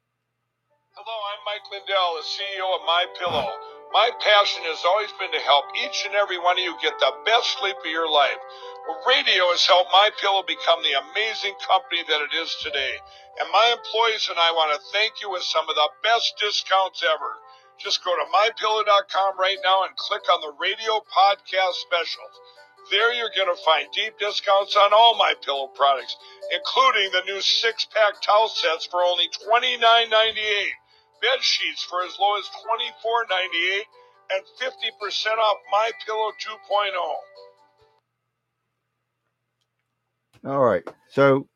Hello, 0.95 1.17
I'm 1.35 1.43
Mike 1.43 1.67
Lindell, 1.75 2.21
the 2.21 2.27
CEO 2.29 2.71
of 2.79 2.87
My 2.87 3.03
Pillow. 3.19 3.51
My 3.91 4.15
passion 4.23 4.63
has 4.71 4.85
always 4.87 5.11
been 5.19 5.33
to 5.35 5.43
help 5.43 5.67
each 5.83 6.07
and 6.07 6.15
every 6.15 6.39
one 6.39 6.55
of 6.55 6.63
you 6.63 6.77
get 6.83 6.95
the 7.03 7.13
best 7.27 7.59
sleep 7.59 7.75
of 7.83 7.91
your 7.91 8.07
life. 8.07 8.39
Radio 9.09 9.49
has 9.49 9.65
helped 9.65 9.93
My 9.93 10.11
Pillow 10.21 10.45
become 10.45 10.83
the 10.85 10.93
amazing 10.93 11.57
company 11.65 12.05
that 12.05 12.21
it 12.21 12.37
is 12.37 12.53
today. 12.61 13.01
And 13.41 13.49
my 13.49 13.73
employees 13.73 14.29
and 14.29 14.37
I 14.37 14.53
want 14.53 14.77
to 14.77 14.93
thank 14.93 15.25
you 15.25 15.33
with 15.33 15.43
some 15.43 15.65
of 15.69 15.75
the 15.75 15.89
best 16.05 16.37
discounts 16.37 17.01
ever. 17.01 17.33
Just 17.81 18.05
go 18.05 18.13
to 18.13 18.29
mypillow.com 18.29 19.41
right 19.41 19.57
now 19.65 19.85
and 19.85 19.97
click 19.97 20.29
on 20.29 20.41
the 20.45 20.53
radio 20.61 21.01
podcast 21.09 21.81
specials. 21.81 22.35
There 22.91 23.13
you're 23.17 23.33
going 23.33 23.49
to 23.49 23.65
find 23.65 23.89
deep 23.97 24.19
discounts 24.21 24.77
on 24.77 24.93
all 24.93 25.17
my 25.17 25.33
pillow 25.41 25.73
products, 25.73 26.17
including 26.53 27.09
the 27.13 27.25
new 27.25 27.41
six-pack 27.41 28.21
towel 28.21 28.49
sets 28.49 28.85
for 28.85 29.01
only 29.01 29.33
$29.98 29.49 30.13
bed 31.25 31.41
sheets 31.41 31.83
for 31.89 32.05
as 32.05 32.13
low 32.21 32.37
as 32.37 32.45
$24.98 32.69 33.89
and 34.37 34.45
50% 34.61 35.41
off 35.41 35.59
My 35.73 35.91
Pillow 36.05 36.33
2.0. 36.37 36.93
All 40.47 40.61
right. 40.61 40.83
So 41.09 41.49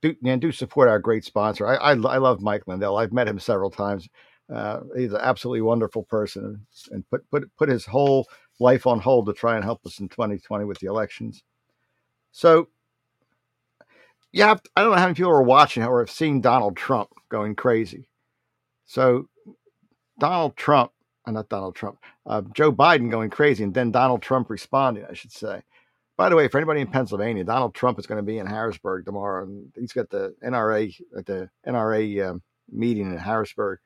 do 0.00 0.14
and 0.24 0.40
do 0.40 0.52
support 0.52 0.88
our 0.88 0.98
great 0.98 1.24
sponsor. 1.24 1.66
I, 1.66 1.76
I, 1.76 1.90
I 1.92 2.16
love 2.18 2.40
Mike 2.40 2.66
Lindell. 2.66 2.96
I've 2.96 3.12
met 3.12 3.28
him 3.28 3.38
several 3.38 3.70
times. 3.70 4.08
Uh, 4.52 4.80
he's 4.96 5.12
an 5.12 5.20
absolutely 5.22 5.62
wonderful 5.62 6.02
person 6.04 6.66
and 6.90 7.08
put 7.08 7.28
put 7.30 7.44
put 7.56 7.68
his 7.68 7.86
whole 7.86 8.26
life 8.60 8.86
on 8.86 9.00
hold 9.00 9.26
to 9.26 9.32
try 9.32 9.56
and 9.56 9.64
help 9.64 9.84
us 9.86 10.00
in 10.00 10.08
2020 10.08 10.64
with 10.64 10.78
the 10.78 10.88
elections. 10.88 11.42
So 12.32 12.68
yeah, 14.32 14.54
I 14.76 14.82
don't 14.82 14.90
know 14.92 14.96
how 14.96 15.04
many 15.04 15.14
people 15.14 15.30
are 15.30 15.42
watching 15.42 15.84
or 15.84 16.00
have 16.00 16.10
seen 16.10 16.40
Donald 16.40 16.76
Trump 16.76 17.10
going 17.28 17.54
crazy. 17.54 18.08
So 18.86 19.28
Donald 20.18 20.56
Trump, 20.56 20.92
uh, 21.26 21.32
not 21.32 21.48
Donald 21.50 21.74
Trump, 21.74 21.98
uh, 22.26 22.42
Joe 22.54 22.72
Biden 22.72 23.10
going 23.10 23.30
crazy, 23.30 23.64
and 23.64 23.74
then 23.74 23.90
Donald 23.90 24.22
Trump 24.22 24.48
responding, 24.50 25.04
I 25.08 25.14
should 25.14 25.32
say. 25.32 25.62
By 26.22 26.28
the 26.28 26.36
way, 26.36 26.46
for 26.46 26.58
anybody 26.58 26.80
in 26.80 26.86
Pennsylvania, 26.86 27.42
Donald 27.42 27.74
Trump 27.74 27.98
is 27.98 28.06
going 28.06 28.18
to 28.18 28.22
be 28.22 28.38
in 28.38 28.46
Harrisburg 28.46 29.04
tomorrow, 29.04 29.42
and 29.42 29.72
he's 29.76 29.92
got 29.92 30.08
the 30.08 30.32
NRA 30.44 30.94
at 31.18 31.26
the 31.26 31.50
NRA 31.66 32.30
um, 32.30 32.42
meeting 32.70 33.10
in 33.10 33.18
Harrisburg. 33.18 33.80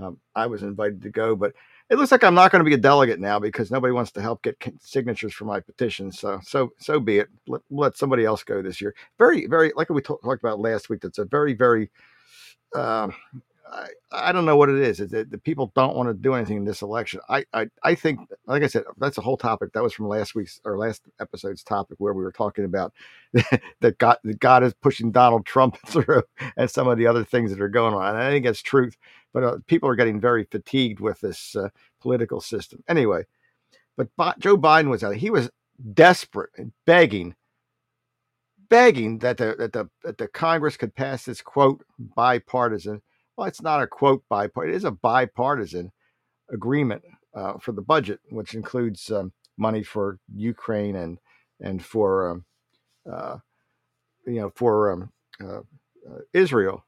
Um, 0.00 0.20
I 0.36 0.46
was 0.46 0.62
invited 0.62 1.02
to 1.02 1.10
go, 1.10 1.34
but 1.34 1.52
it 1.90 1.96
looks 1.96 2.12
like 2.12 2.22
I'm 2.22 2.36
not 2.36 2.52
going 2.52 2.60
to 2.60 2.68
be 2.68 2.74
a 2.74 2.78
delegate 2.78 3.18
now 3.18 3.40
because 3.40 3.72
nobody 3.72 3.92
wants 3.92 4.12
to 4.12 4.22
help 4.22 4.44
get 4.44 4.56
signatures 4.78 5.34
for 5.34 5.46
my 5.46 5.58
petition. 5.58 6.12
So, 6.12 6.38
so, 6.44 6.70
so 6.78 7.00
be 7.00 7.18
it. 7.18 7.28
Let, 7.48 7.62
let 7.70 7.96
somebody 7.96 8.24
else 8.24 8.44
go 8.44 8.62
this 8.62 8.80
year. 8.80 8.94
Very, 9.18 9.48
very, 9.48 9.72
like 9.74 9.90
we 9.90 10.00
talked 10.00 10.22
about 10.22 10.60
last 10.60 10.88
week. 10.88 11.00
That's 11.00 11.18
a 11.18 11.24
very, 11.24 11.54
very, 11.54 11.90
um, 12.76 13.12
I, 13.70 13.88
I 14.12 14.32
don't 14.32 14.44
know 14.44 14.56
what 14.56 14.68
it 14.68 14.76
is. 14.76 14.98
that 14.98 15.30
the 15.30 15.38
people 15.38 15.72
don't 15.74 15.96
want 15.96 16.08
to 16.08 16.14
do 16.14 16.34
anything 16.34 16.58
in 16.58 16.64
this 16.64 16.82
election. 16.82 17.20
I, 17.28 17.44
I, 17.52 17.68
I 17.82 17.94
think, 17.94 18.20
like 18.46 18.62
I 18.62 18.66
said, 18.66 18.84
that's 18.98 19.18
a 19.18 19.22
whole 19.22 19.36
topic. 19.36 19.72
That 19.72 19.82
was 19.82 19.92
from 19.92 20.08
last 20.08 20.34
week's 20.34 20.60
or 20.64 20.78
last 20.78 21.02
episode's 21.20 21.62
topic 21.62 21.96
where 21.98 22.12
we 22.12 22.22
were 22.22 22.32
talking 22.32 22.64
about 22.64 22.92
that 23.80 23.98
God, 23.98 24.18
that 24.24 24.38
God 24.40 24.62
is 24.64 24.74
pushing 24.74 25.12
Donald 25.12 25.46
Trump 25.46 25.78
through 25.86 26.22
and 26.56 26.70
some 26.70 26.88
of 26.88 26.98
the 26.98 27.06
other 27.06 27.24
things 27.24 27.50
that 27.50 27.60
are 27.60 27.68
going 27.68 27.94
on. 27.94 28.14
And 28.14 28.18
I 28.24 28.30
think 28.30 28.44
that's 28.44 28.62
truth, 28.62 28.96
but 29.32 29.44
uh, 29.44 29.58
people 29.66 29.88
are 29.88 29.96
getting 29.96 30.20
very 30.20 30.44
fatigued 30.44 31.00
with 31.00 31.20
this 31.20 31.56
uh, 31.56 31.70
political 32.00 32.40
system. 32.40 32.82
Anyway, 32.88 33.24
but 33.96 34.08
Joe 34.38 34.56
Biden 34.56 34.88
was 34.90 35.02
out. 35.04 35.16
He 35.16 35.30
was 35.30 35.50
desperate 35.94 36.50
and 36.56 36.72
begging 36.86 37.34
begging 38.68 39.18
that 39.18 39.36
the 39.36 39.54
that 39.58 39.72
the 39.72 39.88
that 40.02 40.18
the 40.18 40.28
Congress 40.28 40.76
could 40.76 40.94
pass 40.94 41.24
this 41.24 41.42
quote 41.42 41.84
bipartisan 41.98 43.02
well, 43.36 43.46
it's 43.46 43.62
not 43.62 43.82
a 43.82 43.86
quote 43.86 44.22
bipartisan. 44.28 44.74
It 44.74 44.76
is 44.76 44.84
a 44.84 44.90
bipartisan 44.90 45.92
agreement 46.52 47.02
uh, 47.34 47.54
for 47.58 47.72
the 47.72 47.82
budget, 47.82 48.20
which 48.30 48.54
includes 48.54 49.10
um, 49.10 49.32
money 49.58 49.82
for 49.82 50.18
Ukraine 50.34 50.96
and 50.96 51.18
and 51.60 51.84
for 51.84 52.30
um, 52.30 52.44
uh, 53.10 53.38
you 54.26 54.40
know 54.40 54.52
for 54.54 54.92
um, 54.92 55.12
uh, 55.42 55.58
uh 55.58 56.20
Israel. 56.32 56.84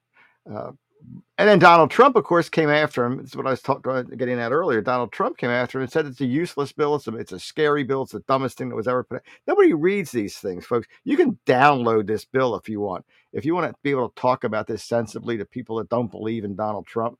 Uh, 0.96 1.20
and 1.38 1.48
then 1.48 1.58
Donald 1.58 1.90
Trump, 1.90 2.16
of 2.16 2.24
course, 2.24 2.48
came 2.48 2.70
after 2.70 3.04
him. 3.04 3.18
This 3.18 3.30
is 3.30 3.36
what 3.36 3.46
I 3.46 3.50
was 3.50 3.60
talking, 3.60 4.16
getting 4.16 4.40
at 4.40 4.52
earlier. 4.52 4.80
Donald 4.80 5.12
Trump 5.12 5.36
came 5.36 5.50
after 5.50 5.78
him 5.78 5.82
and 5.82 5.92
said 5.92 6.06
it's 6.06 6.20
a 6.20 6.26
useless 6.26 6.72
bill. 6.72 6.94
It's 6.94 7.06
a, 7.06 7.16
it's 7.16 7.32
a 7.32 7.38
scary 7.38 7.84
bill. 7.84 8.02
It's 8.02 8.12
the 8.12 8.20
dumbest 8.20 8.56
thing 8.56 8.70
that 8.70 8.76
was 8.76 8.88
ever 8.88 9.04
put. 9.04 9.16
Out. 9.16 9.22
Nobody 9.46 9.74
reads 9.74 10.10
these 10.10 10.38
things, 10.38 10.64
folks. 10.64 10.88
You 11.04 11.16
can 11.16 11.38
download 11.46 12.06
this 12.06 12.24
bill 12.24 12.56
if 12.56 12.68
you 12.68 12.80
want. 12.80 13.04
If 13.32 13.44
you 13.44 13.54
want 13.54 13.70
to 13.70 13.76
be 13.82 13.90
able 13.90 14.08
to 14.08 14.20
talk 14.20 14.44
about 14.44 14.66
this 14.66 14.82
sensibly 14.82 15.36
to 15.36 15.44
people 15.44 15.76
that 15.76 15.90
don't 15.90 16.10
believe 16.10 16.44
in 16.44 16.56
Donald 16.56 16.86
Trump, 16.86 17.18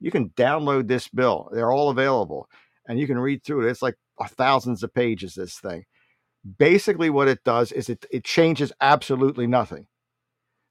you 0.00 0.12
can 0.12 0.30
download 0.30 0.86
this 0.86 1.08
bill. 1.08 1.48
They're 1.52 1.72
all 1.72 1.90
available, 1.90 2.48
and 2.86 3.00
you 3.00 3.06
can 3.06 3.18
read 3.18 3.42
through 3.42 3.66
it. 3.66 3.70
It's 3.70 3.82
like 3.82 3.96
thousands 4.28 4.82
of 4.84 4.94
pages. 4.94 5.34
This 5.34 5.58
thing. 5.58 5.86
Basically, 6.58 7.10
what 7.10 7.26
it 7.26 7.42
does 7.42 7.72
is 7.72 7.88
it 7.88 8.06
it 8.12 8.24
changes 8.24 8.72
absolutely 8.80 9.48
nothing 9.48 9.88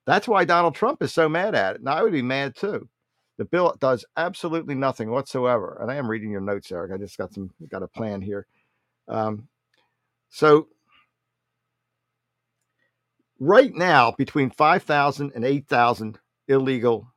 that's 0.06 0.28
why 0.28 0.46
Donald 0.46 0.76
Trump 0.76 1.02
is 1.02 1.14
so 1.14 1.28
mad 1.28 1.56
at 1.56 1.76
it. 1.76 1.82
And 1.82 1.90
I 1.90 2.04
would 2.04 2.12
be 2.12 2.22
mad 2.22 2.56
too. 2.56 2.88
The 3.38 3.46
bill 3.46 3.76
does 3.80 4.06
absolutely 4.16 4.76
nothing 4.76 5.12
whatsoever. 5.12 5.78
And 5.82 5.92
I 5.92 5.96
am 5.96 6.10
reading 6.10 6.32
your 6.32 6.42
notes, 6.42 6.72
Eric. 6.72 6.92
I 6.94 6.98
just 6.98 7.18
got 7.18 7.34
some 7.34 7.52
got 7.70 7.84
a 7.84 7.88
plan 7.88 8.22
here. 8.22 8.48
Um, 9.08 9.48
so 10.30 10.68
right 13.40 13.74
now, 13.74 14.12
between 14.18 14.50
5,000 14.50 15.32
and 15.36 15.44
8,000 15.44 16.20
illegal 16.48 17.08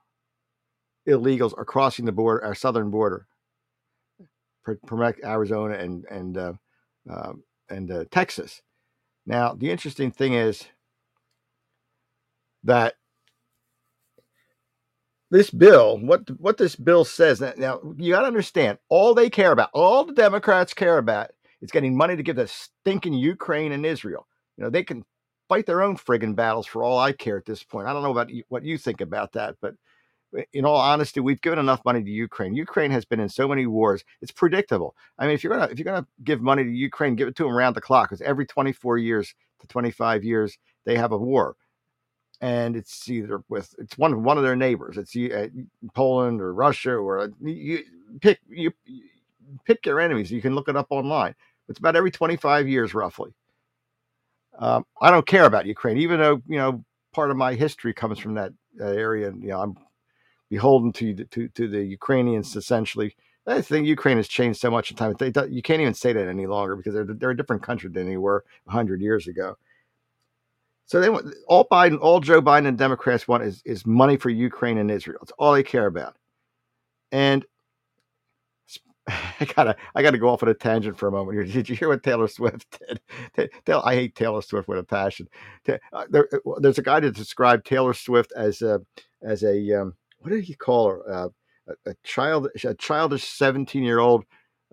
illegals 1.08 1.56
are 1.56 1.64
crossing 1.64 2.04
the 2.04 2.12
border, 2.12 2.44
our 2.44 2.54
southern 2.54 2.90
border, 2.90 3.26
Arizona 5.24 5.74
and 5.74 6.04
and 6.10 6.36
uh, 6.36 6.52
uh, 7.10 7.32
and 7.70 7.90
uh, 7.90 8.04
Texas. 8.10 8.62
Now, 9.26 9.54
the 9.54 9.70
interesting 9.70 10.10
thing 10.10 10.34
is 10.34 10.66
that 12.64 12.94
this 15.30 15.50
bill, 15.50 15.98
what 15.98 16.28
what 16.40 16.56
this 16.56 16.74
bill 16.76 17.04
says 17.04 17.40
now, 17.40 17.80
you 17.98 18.12
got 18.12 18.20
to 18.20 18.26
understand, 18.26 18.78
all 18.88 19.14
they 19.14 19.28
care 19.28 19.52
about, 19.52 19.70
all 19.74 20.04
the 20.04 20.14
Democrats 20.14 20.72
care 20.72 20.98
about, 20.98 21.30
is 21.60 21.70
getting 21.70 21.96
money 21.96 22.16
to 22.16 22.22
give 22.22 22.36
to 22.36 22.46
stinking 22.46 23.12
Ukraine 23.14 23.72
and 23.72 23.84
Israel. 23.84 24.26
You 24.56 24.64
know, 24.64 24.70
they 24.70 24.84
can 24.84 25.04
fight 25.48 25.66
their 25.66 25.82
own 25.82 25.96
friggin' 25.96 26.34
battles 26.34 26.66
for 26.66 26.82
all 26.82 26.98
I 26.98 27.12
care 27.12 27.36
at 27.36 27.44
this 27.44 27.62
point. 27.62 27.88
I 27.88 27.92
don't 27.92 28.02
know 28.02 28.10
about 28.10 28.30
what 28.48 28.64
you 28.64 28.78
think 28.78 29.00
about 29.00 29.32
that, 29.32 29.56
but 29.60 29.74
in 30.52 30.64
all 30.64 30.76
honesty, 30.76 31.20
we've 31.20 31.40
given 31.40 31.58
enough 31.58 31.84
money 31.84 32.02
to 32.02 32.10
Ukraine. 32.10 32.54
Ukraine 32.54 32.90
has 32.90 33.04
been 33.04 33.20
in 33.20 33.28
so 33.28 33.46
many 33.48 33.66
wars; 33.66 34.04
it's 34.22 34.32
predictable. 34.32 34.94
I 35.18 35.26
mean, 35.26 35.34
if 35.34 35.44
you're 35.44 35.54
gonna 35.54 35.70
if 35.70 35.78
you're 35.78 35.84
gonna 35.84 36.06
give 36.24 36.40
money 36.40 36.64
to 36.64 36.70
Ukraine, 36.70 37.16
give 37.16 37.28
it 37.28 37.36
to 37.36 37.44
them 37.44 37.52
around 37.52 37.74
the 37.74 37.82
clock, 37.82 38.08
because 38.08 38.22
every 38.22 38.46
24 38.46 38.96
years 38.98 39.34
to 39.60 39.66
25 39.66 40.24
years 40.24 40.56
they 40.86 40.96
have 40.96 41.12
a 41.12 41.18
war 41.18 41.56
and 42.40 42.76
it's 42.76 43.08
either 43.08 43.42
with 43.48 43.74
it's 43.78 43.98
one 43.98 44.22
one 44.22 44.38
of 44.38 44.44
their 44.44 44.56
neighbors. 44.56 44.96
It's 44.98 45.16
uh, 45.16 45.48
Poland 45.94 46.40
or 46.40 46.54
Russia 46.54 46.92
or 46.92 47.20
uh, 47.20 47.28
you 47.40 47.82
pick 48.20 48.40
you, 48.48 48.72
pick 49.64 49.84
your 49.86 50.00
enemies. 50.00 50.30
You 50.30 50.42
can 50.42 50.54
look 50.54 50.68
it 50.68 50.76
up 50.76 50.86
online. 50.90 51.34
It's 51.68 51.78
about 51.78 51.96
every 51.96 52.10
25 52.10 52.68
years, 52.68 52.94
roughly. 52.94 53.34
Um, 54.58 54.84
I 55.00 55.10
don't 55.10 55.26
care 55.26 55.44
about 55.44 55.66
Ukraine, 55.66 55.98
even 55.98 56.20
though 56.20 56.42
you 56.48 56.58
know 56.58 56.84
part 57.12 57.30
of 57.30 57.36
my 57.36 57.54
history 57.54 57.92
comes 57.94 58.18
from 58.18 58.34
that 58.34 58.52
uh, 58.80 58.84
area, 58.86 59.28
and 59.28 59.42
you 59.42 59.50
know 59.50 59.60
I'm 59.60 59.76
beholden 60.50 60.92
to 60.94 61.14
to 61.14 61.48
to 61.48 61.68
the 61.68 61.82
Ukrainians 61.84 62.56
essentially. 62.56 63.16
I 63.46 63.62
think 63.62 63.86
Ukraine 63.86 64.18
has 64.18 64.28
changed 64.28 64.60
so 64.60 64.70
much 64.70 64.90
in 64.90 64.96
time. 64.98 65.14
They, 65.18 65.32
you 65.48 65.62
can't 65.62 65.80
even 65.80 65.94
say 65.94 66.12
that 66.12 66.28
any 66.28 66.46
longer 66.46 66.76
because 66.76 66.94
they're 66.94 67.04
they're 67.06 67.30
a 67.30 67.36
different 67.36 67.62
country 67.62 67.90
than 67.90 68.06
they 68.06 68.18
were 68.18 68.44
hundred 68.68 69.00
years 69.00 69.26
ago. 69.26 69.56
So 70.88 71.02
they 71.02 71.10
want 71.10 71.34
all 71.46 71.68
Biden, 71.68 72.00
all 72.00 72.18
Joe 72.18 72.40
Biden 72.40 72.66
and 72.66 72.78
Democrats 72.78 73.28
want 73.28 73.42
is, 73.42 73.62
is 73.66 73.84
money 73.84 74.16
for 74.16 74.30
Ukraine 74.30 74.78
and 74.78 74.90
Israel. 74.90 75.18
It's 75.22 75.32
all 75.38 75.52
they 75.52 75.62
care 75.62 75.86
about. 75.86 76.16
And 77.12 77.44
I 79.06 79.46
gotta 79.54 79.76
I 79.94 80.02
gotta 80.02 80.16
go 80.16 80.30
off 80.30 80.42
on 80.42 80.48
a 80.48 80.54
tangent 80.54 80.98
for 80.98 81.06
a 81.06 81.12
moment 81.12 81.36
here. 81.36 81.44
Did 81.52 81.68
you 81.68 81.76
hear 81.76 81.88
what 81.88 82.02
Taylor 82.02 82.26
Swift 82.26 82.80
did? 83.36 83.50
I 83.84 83.94
hate 83.94 84.14
Taylor 84.14 84.40
Swift 84.40 84.66
with 84.66 84.78
a 84.78 84.82
passion. 84.82 85.28
Uh, 85.68 86.06
there, 86.08 86.26
uh, 86.32 86.58
there's 86.58 86.78
a 86.78 86.82
guy 86.82 87.00
that 87.00 87.14
described 87.14 87.66
Taylor 87.66 87.92
Swift 87.92 88.32
as 88.34 88.62
a 88.62 88.80
as 89.22 89.42
a 89.42 89.82
um, 89.82 89.94
what 90.20 90.30
did 90.30 90.44
he 90.44 90.54
call 90.54 90.88
her? 90.88 91.10
Uh, 91.10 91.28
a, 91.68 91.90
a 91.90 91.94
child, 92.02 92.48
a 92.64 92.74
childish 92.74 93.24
seventeen 93.24 93.82
year 93.82 93.98
old. 93.98 94.24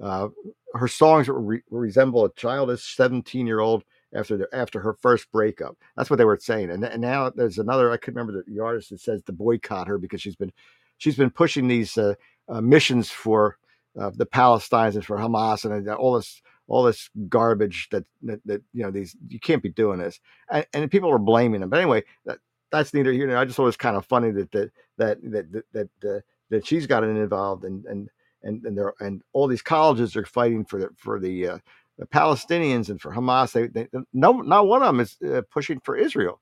Uh, 0.01 0.29
her 0.75 0.87
songs 0.87 1.27
re- 1.27 1.61
resemble 1.69 2.23
a 2.23 2.33
childish 2.35 2.95
seventeen 2.95 3.45
year 3.45 3.59
old 3.59 3.83
after 4.15 4.37
the, 4.37 4.47
after 4.53 4.79
her 4.79 4.93
first 4.93 5.31
breakup. 5.31 5.77
That's 5.95 6.09
what 6.09 6.17
they 6.17 6.25
were 6.25 6.39
saying. 6.39 6.71
And, 6.71 6.83
and 6.83 7.01
now 7.01 7.29
there's 7.29 7.57
another. 7.57 7.91
I 7.91 7.97
could 7.97 8.15
remember 8.15 8.43
the, 8.43 8.51
the, 8.51 8.63
artist 8.63 8.89
that 8.89 9.01
says 9.01 9.21
to 9.23 9.31
boycott 9.31 9.87
her 9.87 9.97
because 9.97 10.21
she's 10.21 10.35
been 10.35 10.51
she's 10.97 11.17
been 11.17 11.29
pushing 11.29 11.67
these 11.67 11.97
uh, 11.97 12.15
uh, 12.49 12.61
missions 12.61 13.09
for 13.09 13.57
uh, 13.99 14.11
the 14.15 14.25
Palestinians 14.25 14.95
and 14.95 15.05
for 15.05 15.17
Hamas 15.17 15.65
and 15.65 15.89
all 15.89 16.13
this 16.13 16.41
all 16.67 16.83
this 16.83 17.09
garbage 17.29 17.89
that, 17.91 18.05
that, 18.23 18.41
that 18.45 18.61
you 18.73 18.83
know 18.83 18.91
these 18.91 19.15
you 19.27 19.39
can't 19.39 19.61
be 19.61 19.69
doing 19.69 19.99
this 19.99 20.19
and, 20.49 20.65
and 20.73 20.89
people 20.91 21.11
are 21.11 21.19
blaming 21.19 21.61
them 21.61 21.69
but 21.69 21.79
anyway 21.79 22.03
that 22.25 22.39
that's 22.71 22.93
neither 22.93 23.11
here 23.11 23.27
nor 23.27 23.37
I 23.37 23.45
just 23.45 23.55
thought 23.55 23.63
it 23.63 23.67
was 23.67 23.77
kind 23.77 23.95
of 23.95 24.05
funny 24.05 24.31
that 24.31 24.51
that 24.51 24.71
that 24.97 25.31
that 25.31 25.51
that 25.51 25.89
that, 26.01 26.15
uh, 26.17 26.19
that 26.49 26.65
she's 26.65 26.87
gotten 26.87 27.15
involved 27.15 27.65
and 27.65 27.85
and 27.85 28.09
and 28.43 28.65
and 28.65 28.77
there 28.77 28.93
and 28.99 29.21
all 29.33 29.47
these 29.47 29.61
colleges 29.61 30.15
are 30.15 30.25
fighting 30.25 30.63
for 30.63 30.79
the 30.79 30.89
for 30.95 31.19
the, 31.19 31.47
uh, 31.47 31.57
the 31.97 32.05
Palestinians 32.05 32.89
and 32.89 32.99
for 32.99 33.11
Hamas. 33.11 33.53
They, 33.53 33.67
they 33.67 33.87
no 34.13 34.33
not 34.41 34.67
one 34.67 34.81
of 34.81 34.87
them 34.87 34.99
is 34.99 35.17
uh, 35.21 35.41
pushing 35.49 35.79
for 35.79 35.95
Israel, 35.95 36.39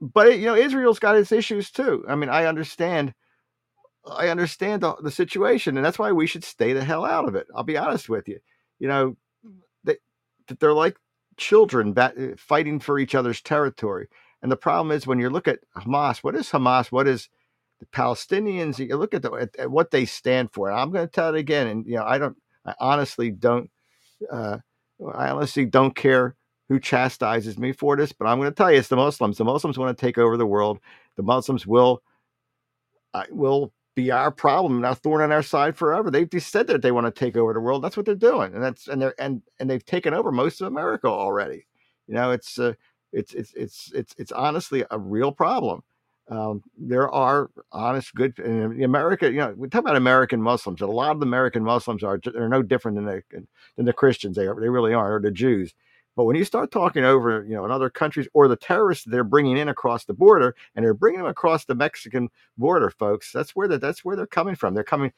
but 0.00 0.38
you 0.38 0.46
know 0.46 0.54
Israel's 0.54 0.98
got 0.98 1.16
its 1.16 1.32
issues 1.32 1.70
too. 1.70 2.04
I 2.08 2.14
mean 2.14 2.28
I 2.28 2.46
understand. 2.46 3.14
I 4.04 4.30
understand 4.30 4.82
the, 4.82 4.96
the 4.96 5.12
situation, 5.12 5.76
and 5.76 5.86
that's 5.86 5.98
why 5.98 6.10
we 6.10 6.26
should 6.26 6.42
stay 6.42 6.72
the 6.72 6.82
hell 6.82 7.04
out 7.04 7.28
of 7.28 7.36
it. 7.36 7.46
I'll 7.54 7.62
be 7.62 7.76
honest 7.76 8.08
with 8.08 8.26
you. 8.26 8.40
You 8.80 8.88
know, 8.88 9.16
they, 9.84 9.98
they're 10.58 10.72
like 10.72 10.96
children 11.36 11.92
bat, 11.92 12.16
fighting 12.36 12.80
for 12.80 12.98
each 12.98 13.14
other's 13.14 13.40
territory. 13.40 14.08
And 14.42 14.50
the 14.50 14.56
problem 14.56 14.90
is 14.90 15.06
when 15.06 15.20
you 15.20 15.30
look 15.30 15.46
at 15.46 15.60
Hamas, 15.76 16.18
what 16.18 16.34
is 16.34 16.50
Hamas? 16.50 16.90
What 16.90 17.06
is 17.06 17.28
the 17.78 17.86
Palestinians? 17.86 18.78
You 18.78 18.96
look 18.96 19.14
at, 19.14 19.22
the, 19.22 19.30
at, 19.32 19.56
at 19.56 19.70
what 19.70 19.92
they 19.92 20.04
stand 20.04 20.50
for. 20.52 20.68
And 20.68 20.78
I'm 20.78 20.90
going 20.90 21.06
to 21.06 21.12
tell 21.12 21.34
it 21.34 21.38
again. 21.38 21.68
And 21.68 21.86
you 21.86 21.96
know, 21.96 22.04
I 22.04 22.18
don't. 22.18 22.36
I 22.64 22.74
honestly 22.78 23.30
don't. 23.30 23.70
Uh, 24.30 24.58
I 25.14 25.30
honestly 25.30 25.64
don't 25.64 25.94
care 25.94 26.36
who 26.68 26.78
chastises 26.78 27.58
me 27.58 27.72
for 27.72 27.96
this, 27.96 28.12
but 28.12 28.26
I'm 28.26 28.38
going 28.38 28.50
to 28.50 28.54
tell 28.54 28.70
you, 28.70 28.78
it's 28.78 28.88
the 28.88 28.96
Muslims. 28.96 29.38
The 29.38 29.44
Muslims 29.44 29.78
want 29.78 29.96
to 29.96 30.00
take 30.00 30.18
over 30.18 30.36
the 30.36 30.46
world. 30.46 30.78
The 31.16 31.22
Muslims 31.22 31.66
will. 31.66 32.02
I 33.14 33.26
will 33.30 33.72
be 33.94 34.10
our 34.10 34.30
problem 34.30 34.76
and 34.76 34.86
our 34.86 34.94
thorn 34.94 35.20
on 35.20 35.32
our 35.32 35.42
side 35.42 35.76
forever. 35.76 36.10
They've 36.10 36.28
said 36.38 36.66
that 36.68 36.82
they 36.82 36.92
want 36.92 37.06
to 37.06 37.18
take 37.18 37.36
over 37.36 37.52
the 37.52 37.60
world. 37.60 37.84
That's 37.84 37.96
what 37.96 38.06
they're 38.06 38.14
doing, 38.14 38.54
and 38.54 38.62
that's 38.62 38.88
and 38.88 39.02
they're 39.02 39.14
and 39.18 39.42
and 39.58 39.68
they've 39.68 39.84
taken 39.84 40.14
over 40.14 40.32
most 40.32 40.60
of 40.60 40.66
America 40.66 41.08
already. 41.08 41.66
You 42.06 42.14
know, 42.14 42.30
it's 42.30 42.58
uh, 42.58 42.72
it's 43.12 43.34
it's 43.34 43.52
it's 43.54 43.92
it's 43.94 44.14
it's 44.18 44.32
honestly 44.32 44.84
a 44.90 44.98
real 44.98 45.32
problem. 45.32 45.82
Um, 46.28 46.62
there 46.78 47.10
are 47.10 47.50
honest, 47.72 48.14
good 48.14 48.38
in 48.38 48.82
America. 48.82 49.30
You 49.30 49.38
know, 49.38 49.54
we 49.56 49.68
talk 49.68 49.80
about 49.80 49.96
American 49.96 50.40
Muslims. 50.40 50.80
A 50.80 50.86
lot 50.86 51.10
of 51.10 51.20
the 51.20 51.26
American 51.26 51.64
Muslims 51.64 52.02
are 52.02 52.18
they're 52.22 52.48
no 52.48 52.62
different 52.62 52.96
than 52.96 53.06
the 53.06 53.22
than 53.76 53.86
the 53.86 53.92
Christians. 53.92 54.36
They 54.36 54.46
are, 54.46 54.58
they 54.58 54.68
really 54.68 54.94
are, 54.94 55.16
or 55.16 55.20
the 55.20 55.30
Jews. 55.30 55.74
But 56.14 56.24
when 56.24 56.36
you 56.36 56.44
start 56.44 56.70
talking 56.70 57.04
over, 57.04 57.44
you 57.44 57.54
know, 57.54 57.64
in 57.64 57.70
other 57.70 57.88
countries 57.90 58.28
or 58.34 58.46
the 58.46 58.56
terrorists 58.56 59.04
they're 59.06 59.24
bringing 59.24 59.56
in 59.56 59.68
across 59.68 60.04
the 60.04 60.14
border, 60.14 60.54
and 60.74 60.84
they're 60.84 60.94
bringing 60.94 61.20
them 61.20 61.28
across 61.28 61.64
the 61.64 61.74
Mexican 61.74 62.28
border, 62.58 62.90
folks, 62.90 63.32
that's 63.32 63.56
where 63.56 63.66
the, 63.66 63.78
that's 63.78 64.04
where 64.04 64.14
they're 64.14 64.26
coming 64.26 64.54
from. 64.54 64.74
They're 64.74 64.84
coming 64.84 65.12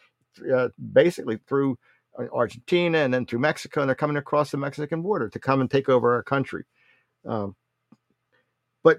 uh, 0.52 0.68
basically 0.92 1.38
through 1.49 1.78
uh, 2.18 2.26
Argentina 2.32 2.99
and 2.99 3.12
then 3.12 3.26
through 3.26 3.40
Mexico, 3.40 3.80
and 3.80 3.88
they're 3.88 3.96
coming 3.96 4.16
across 4.16 4.52
the 4.52 4.56
Mexican 4.56 5.02
border 5.02 5.28
to 5.28 5.38
come 5.38 5.61
and 5.61 5.70
take 5.70 5.88
over 5.88 6.14
our 6.14 6.23
country. 6.23 6.64
Um, 7.26 7.56
but 8.84 8.99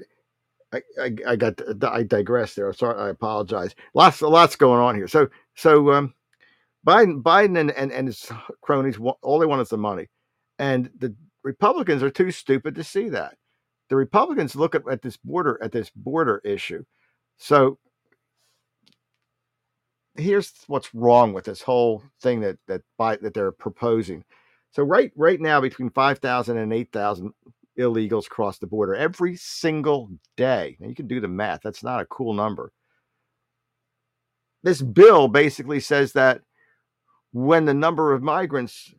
I, 0.75 0.81
I, 1.01 1.15
I, 1.27 1.35
got 1.35 1.61
I 1.83 2.03
digress 2.03 2.53
there. 2.53 2.71
Sorry, 2.73 2.99
I 2.99 3.09
apologize. 3.09 3.75
Lots 3.93 4.21
lots 4.21 4.55
going 4.55 4.81
on 4.81 4.95
here. 4.95 5.07
So 5.07 5.27
so 5.55 5.91
um, 5.91 6.13
Biden 6.85 7.21
Biden 7.21 7.59
and, 7.59 7.71
and, 7.71 7.91
and 7.91 8.07
his 8.07 8.31
cronies 8.61 8.97
all 9.21 9.39
they 9.39 9.45
want 9.45 9.61
is 9.61 9.69
the 9.69 9.77
money, 9.77 10.07
and 10.59 10.89
the 10.97 11.15
Republicans 11.43 12.03
are 12.03 12.09
too 12.09 12.31
stupid 12.31 12.75
to 12.75 12.83
see 12.83 13.09
that. 13.09 13.37
The 13.89 13.95
Republicans 13.95 14.55
look 14.55 14.75
at, 14.75 14.81
at 14.89 15.01
this 15.01 15.17
border 15.17 15.59
at 15.61 15.71
this 15.71 15.89
border 15.95 16.41
issue. 16.43 16.83
So 17.37 17.77
here's 20.15 20.53
what's 20.67 20.93
wrong 20.93 21.33
with 21.33 21.45
this 21.45 21.61
whole 21.61 22.03
thing 22.21 22.41
that 22.41 22.57
that 22.67 22.81
by, 22.97 23.17
that 23.17 23.33
they're 23.33 23.51
proposing. 23.51 24.23
So 24.71 24.83
right 24.83 25.11
right 25.15 25.39
now 25.39 25.61
between 25.61 25.89
5,000 25.89 26.57
and 26.57 26.73
8,000 26.73 27.33
illegals 27.77 28.29
cross 28.29 28.57
the 28.57 28.67
border 28.67 28.95
every 28.95 29.35
single 29.35 30.09
day. 30.37 30.77
Now 30.79 30.87
you 30.87 30.95
can 30.95 31.07
do 31.07 31.19
the 31.19 31.27
math. 31.27 31.61
That's 31.63 31.83
not 31.83 32.01
a 32.01 32.05
cool 32.05 32.33
number. 32.33 32.71
This 34.63 34.81
bill 34.81 35.27
basically 35.27 35.79
says 35.79 36.13
that 36.13 36.41
when 37.33 37.65
the 37.65 37.73
number 37.73 38.13
of 38.13 38.23
migrants 38.23 38.93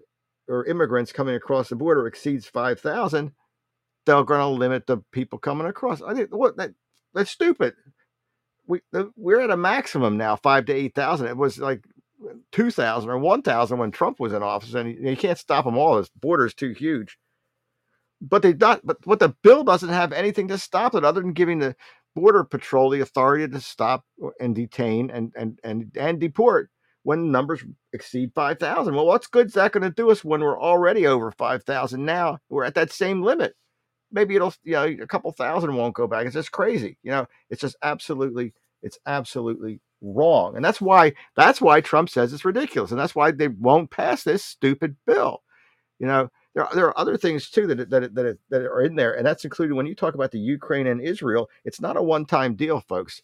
or 0.49 0.65
immigrants 0.67 1.13
coming 1.13 1.35
across 1.35 1.69
the 1.69 1.77
border 1.77 2.07
exceeds 2.07 2.47
5,000, 2.47 3.33
they're 4.07 4.23
going 4.23 4.41
to 4.41 4.47
limit 4.47 4.87
the 4.87 4.99
people 5.13 5.39
coming 5.39 5.67
across. 5.67 6.01
I 6.01 6.15
think 6.15 6.35
what 6.35 6.57
that 6.57 6.73
that's 7.13 7.31
stupid. 7.31 7.75
We 8.67 8.81
the, 8.93 9.11
we're 9.17 9.41
at 9.41 9.51
a 9.51 9.57
maximum 9.57 10.17
now, 10.17 10.37
five 10.37 10.65
to 10.67 10.73
eight 10.73 10.95
thousand. 10.95 11.27
It 11.27 11.37
was 11.37 11.59
like 11.59 11.85
two 12.53 12.71
thousand 12.71 13.11
or 13.11 13.19
one 13.19 13.43
thousand 13.43 13.79
when 13.79 13.91
Trump 13.91 14.21
was 14.21 14.33
in 14.33 14.43
office, 14.43 14.75
and 14.75 14.91
you, 14.91 15.11
you 15.11 15.17
can't 15.17 15.39
stop 15.39 15.65
them 15.65 15.77
all. 15.77 15.97
This 15.97 16.09
border 16.21 16.47
is 16.47 16.55
too 16.55 16.71
huge. 16.71 17.19
But 18.21 18.43
they 18.43 18.55
not. 18.55 18.81
But 18.85 18.99
what 19.05 19.19
the 19.19 19.35
bill 19.43 19.65
doesn't 19.65 19.89
have 19.89 20.13
anything 20.13 20.49
to 20.49 20.59
stop 20.59 20.95
it, 20.95 21.05
other 21.05 21.21
than 21.21 21.33
giving 21.33 21.59
the 21.59 21.77
border 22.15 22.45
patrol 22.45 22.91
the 22.91 23.01
authority 23.01 23.47
to 23.47 23.61
stop 23.61 24.05
uh, 24.25 24.29
and 24.41 24.55
detain 24.55 25.11
and 25.11 25.33
and 25.37 25.59
and 25.63 25.93
and 25.97 26.19
deport 26.19 26.71
when 27.07 27.31
numbers 27.31 27.63
exceed 27.93 28.33
5,000. 28.35 28.93
Well, 28.93 29.07
what's 29.07 29.29
good 29.29 29.47
is 29.47 29.53
that 29.53 29.71
going 29.71 29.85
to 29.85 29.91
do 29.91 30.11
us 30.11 30.25
when 30.25 30.41
we're 30.41 30.61
already 30.61 31.07
over 31.07 31.31
5,000 31.31 32.05
now? 32.05 32.39
We're 32.49 32.65
at 32.65 32.75
that 32.75 32.91
same 32.91 33.23
limit. 33.23 33.55
Maybe 34.11 34.35
it'll, 34.35 34.55
you 34.65 34.73
know, 34.73 34.85
a 34.87 35.07
couple 35.07 35.31
thousand 35.31 35.77
won't 35.77 35.95
go 35.95 36.09
back. 36.09 36.27
It's 36.27 36.35
just 36.35 36.51
crazy. 36.51 36.99
You 37.05 37.13
know, 37.13 37.27
it's 37.49 37.61
just 37.61 37.77
absolutely, 37.81 38.55
it's 38.83 38.99
absolutely 39.07 39.81
wrong. 40.03 40.57
And 40.57 40.65
that's 40.65 40.81
why, 40.81 41.13
that's 41.37 41.61
why 41.61 41.81
Trump 41.81 42.11
says 42.11 42.33
it's 42.33 42.45
ridiculous. 42.45 42.91
And 42.91 42.99
that's 42.99 43.15
why 43.15 43.31
they 43.31 43.49
won't 43.49 43.93
pass 43.93 44.25
this 44.25 44.45
stupid 44.45 44.97
bill. 45.07 45.43
You 46.01 46.09
know, 46.09 46.29
there 46.57 46.65
are, 46.65 46.75
there 46.75 46.87
are 46.87 46.99
other 46.99 47.19
things 47.19 47.51
too 47.51 47.67
that 47.69 47.91
that 47.91 48.15
that, 48.15 48.39
that 48.49 48.63
are 48.63 48.81
in 48.81 48.97
there, 48.97 49.15
and 49.15 49.27
that's 49.27 49.45
included 49.45 49.75
when 49.75 49.87
you 49.87 49.95
talk 49.95 50.15
about 50.15 50.31
the 50.31 50.39
Ukraine 50.39 50.87
and 50.87 51.03
Israel. 51.03 51.51
It's 51.67 51.83
not 51.83 51.99
a 51.99 52.03
one-time 52.03 52.55
deal, 52.55 52.81
folks. 52.81 53.23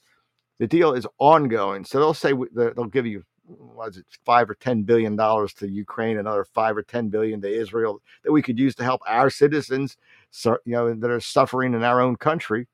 The 0.59 0.67
deal 0.67 0.93
is 0.93 1.07
ongoing. 1.19 1.85
So 1.85 1.99
they'll 1.99 2.15
say 2.15 2.35
they'll 2.55 2.85
give 2.85 3.07
you 3.07 3.25
was 3.49 3.97
it 3.97 4.05
five 4.25 4.51
or 4.51 4.55
ten 4.55 4.83
billion 4.83 5.17
dollars 5.17 5.55
to 5.55 5.69
Ukraine, 5.69 6.19
another 6.19 6.45
five 6.45 6.77
or 6.77 6.83
ten 6.83 7.09
billion 7.09 7.41
to 7.41 7.49
Israel 7.49 8.03
that 8.23 8.33
we 8.33 8.43
could 8.43 8.59
use 8.59 8.75
to 8.77 8.85
help 8.85 9.01
our 9.09 9.31
citizens, 9.31 9.97
you 10.45 10.59
know, 10.67 10.95
that 10.95 11.11
are 11.11 11.19
suffering 11.19 11.73
in 11.73 11.83
our 11.83 12.03
own 12.03 12.17
country. 12.17 12.69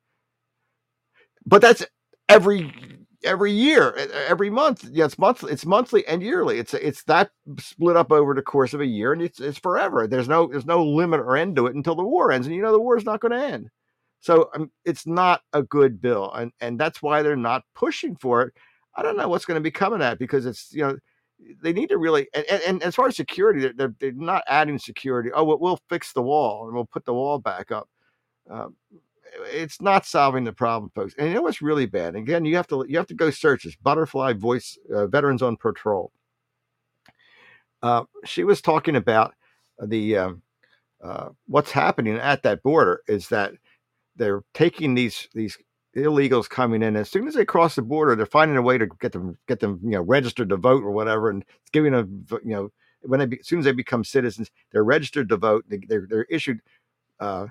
But 1.46 1.62
that's 1.62 1.86
every 2.28 2.74
every 3.24 3.52
year, 3.52 3.94
every 4.26 4.50
month. 4.50 4.84
Yeah, 4.90 5.06
it's 5.06 5.18
monthly. 5.18 5.52
It's 5.52 5.66
monthly 5.66 6.06
and 6.06 6.22
yearly. 6.22 6.58
It's 6.58 6.74
it's 6.74 7.04
that 7.04 7.30
split 7.58 7.96
up 7.96 8.12
over 8.12 8.34
the 8.34 8.42
course 8.42 8.74
of 8.74 8.80
a 8.80 8.86
year, 8.86 9.12
and 9.12 9.22
it's 9.22 9.40
it's 9.40 9.58
forever. 9.58 10.06
There's 10.06 10.28
no 10.28 10.46
there's 10.46 10.66
no 10.66 10.84
limit 10.84 11.20
or 11.20 11.36
end 11.36 11.56
to 11.56 11.66
it 11.66 11.74
until 11.74 11.94
the 11.94 12.04
war 12.04 12.32
ends, 12.32 12.46
and 12.46 12.56
you 12.56 12.62
know 12.62 12.72
the 12.72 12.80
war 12.80 12.96
is 12.96 13.04
not 13.04 13.20
going 13.20 13.32
to 13.32 13.44
end. 13.44 13.70
So 14.20 14.50
um, 14.54 14.70
it's 14.84 15.06
not 15.06 15.42
a 15.52 15.62
good 15.62 16.00
bill, 16.00 16.32
and 16.32 16.52
and 16.60 16.78
that's 16.78 17.02
why 17.02 17.22
they're 17.22 17.36
not 17.36 17.64
pushing 17.74 18.16
for 18.16 18.42
it 18.42 18.54
I 18.98 19.02
don't 19.02 19.16
know 19.16 19.28
what's 19.28 19.44
going 19.44 19.54
to 19.54 19.62
be 19.62 19.70
coming 19.70 20.02
at 20.02 20.18
because 20.18 20.44
it's 20.44 20.72
you 20.72 20.82
know 20.82 20.96
they 21.62 21.72
need 21.72 21.88
to 21.90 21.98
really 21.98 22.28
and, 22.34 22.44
and, 22.50 22.62
and 22.62 22.82
as 22.82 22.96
far 22.96 23.06
as 23.06 23.16
security, 23.16 23.70
they're, 23.76 23.94
they're 24.00 24.12
not 24.12 24.42
adding 24.48 24.76
security. 24.76 25.30
Oh, 25.32 25.44
we'll, 25.44 25.58
we'll, 25.60 25.80
fix 25.88 26.12
the 26.12 26.20
wall 26.20 26.66
and 26.66 26.74
we'll 26.74 26.84
put 26.84 27.04
the 27.04 27.14
wall 27.14 27.38
back 27.38 27.70
up. 27.70 27.88
Um, 28.50 28.74
it's 29.44 29.80
not 29.80 30.06
solving 30.06 30.44
the 30.44 30.52
problem, 30.52 30.90
folks. 30.94 31.14
And 31.18 31.28
you 31.28 31.34
know 31.34 31.42
what's 31.42 31.62
really 31.62 31.86
bad? 31.86 32.14
Again, 32.14 32.44
you 32.44 32.56
have 32.56 32.66
to 32.68 32.84
you 32.88 32.96
have 32.96 33.06
to 33.08 33.14
go 33.14 33.30
search 33.30 33.64
this 33.64 33.76
Butterfly 33.76 34.34
Voice 34.34 34.78
uh, 34.94 35.06
Veterans 35.06 35.42
on 35.42 35.56
Patrol. 35.56 36.12
Uh, 37.82 38.04
she 38.24 38.44
was 38.44 38.60
talking 38.60 38.96
about 38.96 39.34
the 39.80 40.16
um, 40.16 40.42
uh, 41.02 41.28
what's 41.46 41.70
happening 41.70 42.16
at 42.16 42.42
that 42.42 42.62
border 42.62 43.02
is 43.06 43.28
that 43.28 43.52
they're 44.16 44.42
taking 44.54 44.94
these 44.94 45.28
these 45.34 45.56
illegals 45.96 46.48
coming 46.48 46.82
in. 46.82 46.96
As 46.96 47.10
soon 47.10 47.28
as 47.28 47.34
they 47.34 47.44
cross 47.44 47.76
the 47.76 47.82
border, 47.82 48.16
they're 48.16 48.26
finding 48.26 48.56
a 48.56 48.62
way 48.62 48.78
to 48.78 48.86
get 49.00 49.12
them 49.12 49.38
get 49.46 49.60
them 49.60 49.80
you 49.82 49.90
know 49.90 50.02
registered 50.02 50.48
to 50.50 50.56
vote 50.56 50.82
or 50.82 50.90
whatever, 50.90 51.30
and 51.30 51.44
it's 51.60 51.70
giving 51.70 51.92
them 51.92 52.26
you 52.44 52.54
know 52.54 52.70
when 53.02 53.20
they 53.20 53.26
be, 53.26 53.38
as 53.40 53.46
soon 53.46 53.60
as 53.60 53.64
they 53.64 53.72
become 53.72 54.04
citizens, 54.04 54.50
they're 54.72 54.84
registered 54.84 55.28
to 55.28 55.36
vote. 55.36 55.64
They, 55.68 55.94
are 55.94 56.06
they're 56.08 56.24
issued 56.24 56.60
uh, 57.20 57.46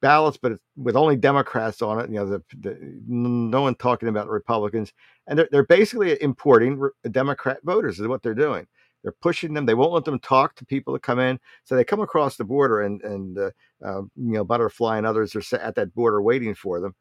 ballots, 0.00 0.38
but 0.40 0.52
with 0.76 0.96
only 0.96 1.16
Democrats 1.16 1.82
on 1.82 2.00
it. 2.00 2.10
You 2.10 2.16
know, 2.16 2.26
the, 2.26 2.42
the, 2.60 2.78
no 3.06 3.62
one 3.62 3.74
talking 3.76 4.08
about 4.08 4.28
Republicans, 4.28 4.92
and 5.26 5.38
they're 5.38 5.48
they're 5.50 5.66
basically 5.66 6.20
importing 6.22 6.88
Democrat 7.10 7.58
voters. 7.64 8.00
Is 8.00 8.08
what 8.08 8.22
they're 8.22 8.34
doing. 8.34 8.66
They're 9.02 9.12
pushing 9.20 9.52
them. 9.52 9.66
They 9.66 9.74
won't 9.74 9.92
let 9.92 10.04
them 10.04 10.20
talk 10.20 10.54
to 10.56 10.64
people 10.64 10.92
that 10.92 11.02
come 11.02 11.18
in. 11.18 11.40
So 11.64 11.74
they 11.74 11.84
come 11.84 12.00
across 12.00 12.36
the 12.36 12.44
border, 12.44 12.82
and 12.82 13.02
and 13.02 13.38
uh, 13.38 13.50
uh, 13.84 14.02
you 14.16 14.32
know, 14.32 14.44
Butterfly 14.44 14.98
and 14.98 15.06
others 15.06 15.34
are 15.34 15.56
at 15.58 15.74
that 15.74 15.94
border 15.94 16.22
waiting 16.22 16.54
for 16.54 16.80
them 16.80 16.94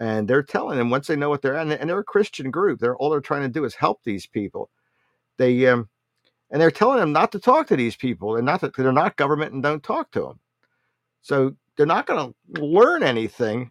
and 0.00 0.28
they're 0.28 0.42
telling 0.42 0.78
them 0.78 0.90
once 0.90 1.06
they 1.06 1.16
know 1.16 1.28
what 1.28 1.42
they're 1.42 1.56
and, 1.56 1.72
and 1.72 1.90
they're 1.90 1.98
a 1.98 2.04
Christian 2.04 2.50
group. 2.50 2.78
They're 2.78 2.96
all 2.96 3.10
they're 3.10 3.20
trying 3.20 3.42
to 3.42 3.48
do 3.48 3.64
is 3.64 3.74
help 3.74 4.00
these 4.04 4.26
people. 4.26 4.70
They 5.38 5.66
um, 5.66 5.88
and 6.50 6.60
they're 6.60 6.70
telling 6.70 6.98
them 6.98 7.12
not 7.12 7.32
to 7.32 7.38
talk 7.38 7.66
to 7.68 7.76
these 7.76 7.96
people 7.96 8.36
and 8.36 8.46
not 8.46 8.60
that 8.60 8.74
they're 8.76 8.92
not 8.92 9.16
government 9.16 9.52
and 9.52 9.62
don't 9.62 9.82
talk 9.82 10.10
to 10.12 10.20
them. 10.20 10.40
So 11.20 11.56
they're 11.78 11.86
not 11.86 12.06
going 12.06 12.34
to 12.54 12.62
learn 12.62 13.04
anything 13.04 13.70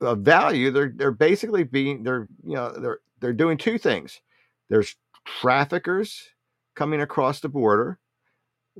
of 0.00 0.20
value. 0.20 0.70
They're 0.70 0.92
they're 0.96 1.12
basically 1.12 1.64
being 1.64 2.04
they're 2.04 2.28
you 2.44 2.54
know 2.54 2.72
they're 2.72 3.00
they're 3.20 3.34
doing 3.34 3.58
two 3.58 3.76
things. 3.76 4.20
There's 4.70 4.96
traffickers 5.26 6.30
coming 6.74 7.02
across 7.02 7.40
the 7.40 7.50
border. 7.50 7.98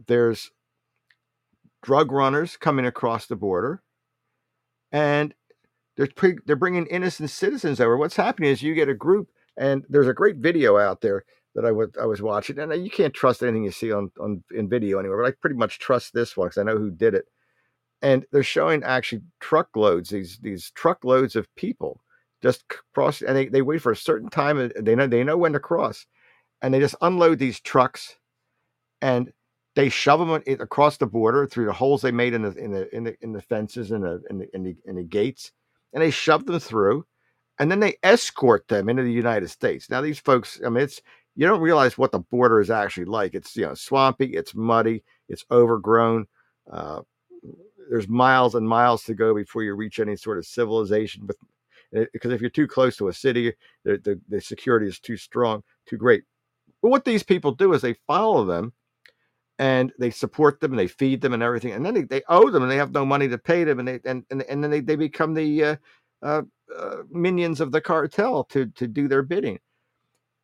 There's 0.06 0.50
drug 1.82 2.12
runners 2.12 2.56
coming 2.56 2.86
across 2.86 3.26
the 3.26 3.36
border, 3.36 3.82
and 4.92 5.34
they're 5.96 6.08
pre- 6.14 6.38
they're 6.46 6.56
bringing 6.56 6.86
innocent 6.86 7.30
citizens 7.30 7.80
over. 7.80 7.96
What's 7.96 8.16
happening 8.16 8.50
is 8.50 8.62
you 8.62 8.74
get 8.74 8.88
a 8.88 8.94
group, 8.94 9.28
and 9.58 9.84
there's 9.88 10.08
a 10.08 10.14
great 10.14 10.36
video 10.36 10.78
out 10.78 11.00
there 11.00 11.24
that 11.56 11.64
I 11.66 11.72
was 11.72 11.90
I 12.00 12.06
was 12.06 12.22
watching, 12.22 12.60
and 12.60 12.72
uh, 12.72 12.76
you 12.76 12.90
can't 12.90 13.12
trust 13.12 13.42
anything 13.42 13.64
you 13.64 13.72
see 13.72 13.92
on 13.92 14.12
on 14.20 14.44
in 14.54 14.68
video 14.68 15.00
anywhere, 15.00 15.20
but 15.20 15.28
I 15.28 15.32
pretty 15.32 15.56
much 15.56 15.80
trust 15.80 16.14
this 16.14 16.36
one 16.36 16.48
because 16.48 16.58
I 16.58 16.62
know 16.62 16.78
who 16.78 16.92
did 16.92 17.14
it. 17.14 17.26
And 18.02 18.24
they're 18.32 18.42
showing 18.42 18.82
actually 18.82 19.22
truckloads 19.40 20.10
these 20.10 20.38
these 20.38 20.70
truckloads 20.74 21.36
of 21.36 21.54
people 21.56 22.00
just 22.42 22.64
cross, 22.94 23.22
and 23.22 23.36
they, 23.36 23.46
they 23.46 23.62
wait 23.62 23.82
for 23.82 23.92
a 23.92 23.96
certain 23.96 24.30
time, 24.30 24.58
and 24.58 24.72
they 24.80 24.94
know 24.94 25.06
they 25.06 25.24
know 25.24 25.36
when 25.36 25.52
to 25.52 25.60
cross, 25.60 26.06
and 26.62 26.72
they 26.72 26.80
just 26.80 26.94
unload 27.02 27.38
these 27.38 27.60
trucks, 27.60 28.16
and 29.02 29.32
they 29.76 29.88
shove 29.88 30.20
them 30.20 30.42
across 30.60 30.96
the 30.96 31.06
border 31.06 31.46
through 31.46 31.66
the 31.66 31.72
holes 31.72 32.02
they 32.02 32.10
made 32.10 32.34
in 32.34 32.42
the 32.42 32.52
in 32.56 32.70
the 32.70 32.96
in 32.96 33.04
the, 33.04 33.16
in 33.20 33.32
the 33.32 33.42
fences 33.42 33.90
and 33.90 34.04
the 34.04 34.22
in 34.30 34.38
the, 34.38 34.54
in 34.54 34.62
the 34.62 34.76
in 34.86 34.96
the 34.96 35.02
gates, 35.02 35.52
and 35.92 36.02
they 36.02 36.10
shove 36.10 36.46
them 36.46 36.58
through, 36.58 37.04
and 37.58 37.70
then 37.70 37.80
they 37.80 37.96
escort 38.02 38.66
them 38.68 38.88
into 38.88 39.02
the 39.02 39.12
United 39.12 39.48
States. 39.48 39.90
Now 39.90 40.00
these 40.00 40.18
folks, 40.18 40.60
I 40.64 40.70
mean, 40.70 40.84
it's 40.84 41.02
you 41.36 41.46
don't 41.46 41.60
realize 41.60 41.96
what 41.96 42.12
the 42.12 42.18
border 42.18 42.60
is 42.60 42.70
actually 42.70 43.06
like. 43.06 43.34
It's 43.34 43.56
you 43.56 43.66
know 43.66 43.74
swampy, 43.74 44.34
it's 44.34 44.54
muddy, 44.54 45.04
it's 45.28 45.44
overgrown. 45.50 46.26
Uh, 46.70 47.02
there's 47.90 48.08
miles 48.08 48.54
and 48.54 48.66
miles 48.66 49.02
to 49.04 49.14
go 49.14 49.34
before 49.34 49.62
you 49.62 49.74
reach 49.74 49.98
any 49.98 50.16
sort 50.16 50.38
of 50.38 50.46
civilization. 50.46 51.26
But 51.26 51.36
because 52.12 52.32
if 52.32 52.40
you're 52.40 52.50
too 52.50 52.68
close 52.68 52.96
to 52.96 53.08
a 53.08 53.12
city, 53.12 53.52
the, 53.84 53.98
the, 53.98 54.20
the 54.28 54.40
security 54.40 54.86
is 54.86 55.00
too 55.00 55.16
strong, 55.16 55.62
too 55.86 55.96
great. 55.96 56.22
But 56.82 56.90
what 56.90 57.04
these 57.04 57.24
people 57.24 57.52
do 57.52 57.72
is 57.72 57.82
they 57.82 57.96
follow 58.06 58.44
them 58.44 58.72
and 59.58 59.92
they 59.98 60.10
support 60.10 60.60
them 60.60 60.72
and 60.72 60.78
they 60.78 60.86
feed 60.86 61.20
them 61.20 61.34
and 61.34 61.42
everything 61.42 61.72
and 61.72 61.84
then 61.84 61.92
they, 61.92 62.02
they 62.04 62.22
owe 62.28 62.48
them 62.50 62.62
and 62.62 62.72
they 62.72 62.76
have 62.76 62.92
no 62.92 63.04
money 63.04 63.28
to 63.28 63.36
pay 63.36 63.62
them 63.62 63.78
and 63.78 63.86
they 63.86 64.00
and, 64.06 64.24
and, 64.30 64.42
and 64.44 64.64
then 64.64 64.70
they, 64.70 64.80
they 64.80 64.96
become 64.96 65.34
the 65.34 65.64
uh, 65.64 65.76
uh, 66.22 66.42
uh, 66.74 66.96
minions 67.10 67.60
of 67.60 67.70
the 67.70 67.80
cartel 67.80 68.42
to 68.44 68.66
to 68.68 68.86
do 68.86 69.06
their 69.06 69.22
bidding 69.22 69.58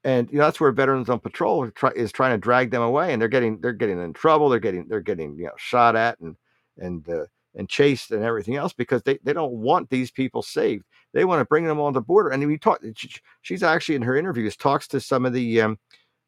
and 0.04 0.30
you 0.30 0.36
know 0.36 0.44
that's 0.44 0.60
where 0.60 0.70
veterans 0.70 1.08
on 1.08 1.18
patrol 1.18 1.70
try, 1.70 1.90
is 1.96 2.12
trying 2.12 2.32
to 2.32 2.38
drag 2.38 2.70
them 2.70 2.82
away 2.82 3.14
and 3.14 3.22
they're 3.22 3.28
getting 3.28 3.58
they're 3.62 3.72
getting 3.72 3.98
in 3.98 4.12
trouble 4.12 4.50
they're 4.50 4.58
getting 4.58 4.86
they're 4.86 5.00
getting 5.00 5.34
you 5.38 5.44
know 5.44 5.52
shot 5.56 5.96
at 5.96 6.20
and 6.20 6.36
and 6.76 7.08
uh, 7.08 7.24
and 7.56 7.68
chased 7.68 8.10
and 8.10 8.22
everything 8.22 8.56
else 8.56 8.72
because 8.72 9.02
they, 9.02 9.18
they 9.24 9.32
don't 9.32 9.52
want 9.52 9.88
these 9.90 10.10
people 10.10 10.42
saved. 10.42 10.84
They 11.14 11.24
want 11.24 11.40
to 11.40 11.46
bring 11.46 11.64
them 11.64 11.80
on 11.80 11.94
the 11.94 12.00
border 12.00 12.30
and 12.30 12.46
we 12.46 12.58
talk 12.58 12.82
she's 13.42 13.62
actually 13.62 13.94
in 13.94 14.02
her 14.02 14.16
interviews 14.16 14.56
talks 14.56 14.86
to 14.88 15.00
some 15.00 15.24
of 15.24 15.32
the 15.32 15.62
um, 15.62 15.78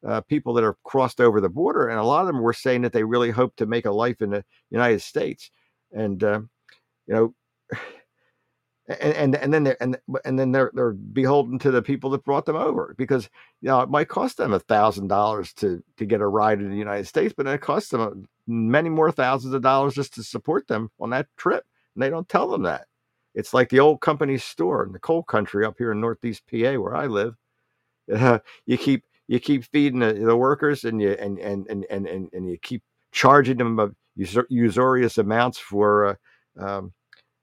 uh, 0.07 0.21
people 0.23 0.55
that 0.55 0.65
are 0.65 0.77
crossed 0.85 1.21
over 1.21 1.41
the 1.41 1.49
border, 1.49 1.89
and 1.89 1.99
a 1.99 2.05
lot 2.05 2.21
of 2.21 2.27
them 2.27 2.41
were 2.41 2.53
saying 2.53 2.83
that 2.83 2.93
they 2.93 3.05
really 3.05 3.31
hope 3.31 3.55
to 3.57 3.67
make 3.67 3.85
a 3.85 3.91
life 3.91 4.23
in 4.23 4.31
the 4.31 4.45
United 4.71 5.03
States, 5.03 5.51
and 5.93 6.23
uh, 6.23 6.41
you 7.07 7.15
know, 7.15 7.35
and 8.89 9.15
and 9.15 9.35
and 9.37 9.53
then 9.53 9.65
they're 9.65 9.83
and 9.83 9.99
and 10.25 10.39
then 10.39 10.53
they're 10.53 10.71
they're 10.75 10.93
beholden 10.93 11.59
to 11.59 11.71
the 11.71 11.83
people 11.83 12.11
that 12.11 12.25
brought 12.25 12.47
them 12.47 12.57
over 12.57 12.95
because 12.97 13.29
you 13.61 13.69
know 13.69 13.81
it 13.81 13.91
might 13.91 14.09
cost 14.09 14.39
them 14.39 14.55
a 14.55 14.59
thousand 14.61 15.09
dollars 15.09 15.53
to 15.55 15.83
to 15.97 16.07
get 16.07 16.23
a 16.23 16.27
ride 16.27 16.61
in 16.61 16.71
the 16.71 16.77
United 16.77 17.07
States, 17.07 17.35
but 17.37 17.47
it 17.47 17.61
costs 17.61 17.91
them 17.91 18.27
many 18.47 18.89
more 18.89 19.13
thousands 19.13 19.53
of 19.53 19.63
dollars 19.63 19.95
just 19.95 20.15
to 20.15 20.23
support 20.23 20.67
them 20.69 20.91
on 21.01 21.11
that 21.11 21.27
trip, 21.37 21.65
and 21.95 22.03
they 22.03 22.09
don't 22.11 22.29
tell 22.29 22.49
them 22.49 22.63
that. 22.63 22.87
It's 23.35 23.53
like 23.53 23.69
the 23.69 23.81
old 23.81 24.01
company 24.01 24.39
store 24.39 24.85
in 24.85 24.93
the 24.93 24.99
coal 24.99 25.23
country 25.23 25.65
up 25.65 25.77
here 25.77 25.93
in 25.93 26.01
Northeast 26.01 26.43
PA 26.51 26.75
where 26.75 26.97
I 26.97 27.07
live. 27.07 27.35
Uh, 28.13 28.39
you 28.67 28.79
keep 28.79 29.05
you 29.27 29.39
keep 29.39 29.65
feeding 29.67 30.01
the, 30.01 30.15
the 30.15 30.37
workers 30.37 30.85
and 30.85 31.01
you 31.03 31.11
and, 31.13 31.39
and 31.39 31.67
and 31.69 31.85
and 31.91 32.07
and 32.07 32.31
and 32.33 32.49
you 32.49 32.57
keep 32.63 32.83
charging 33.13 33.59
them 33.59 33.95
usurious 34.17 35.19
amounts 35.19 35.59
for 35.59 36.19
uh, 36.59 36.65
um, 36.65 36.93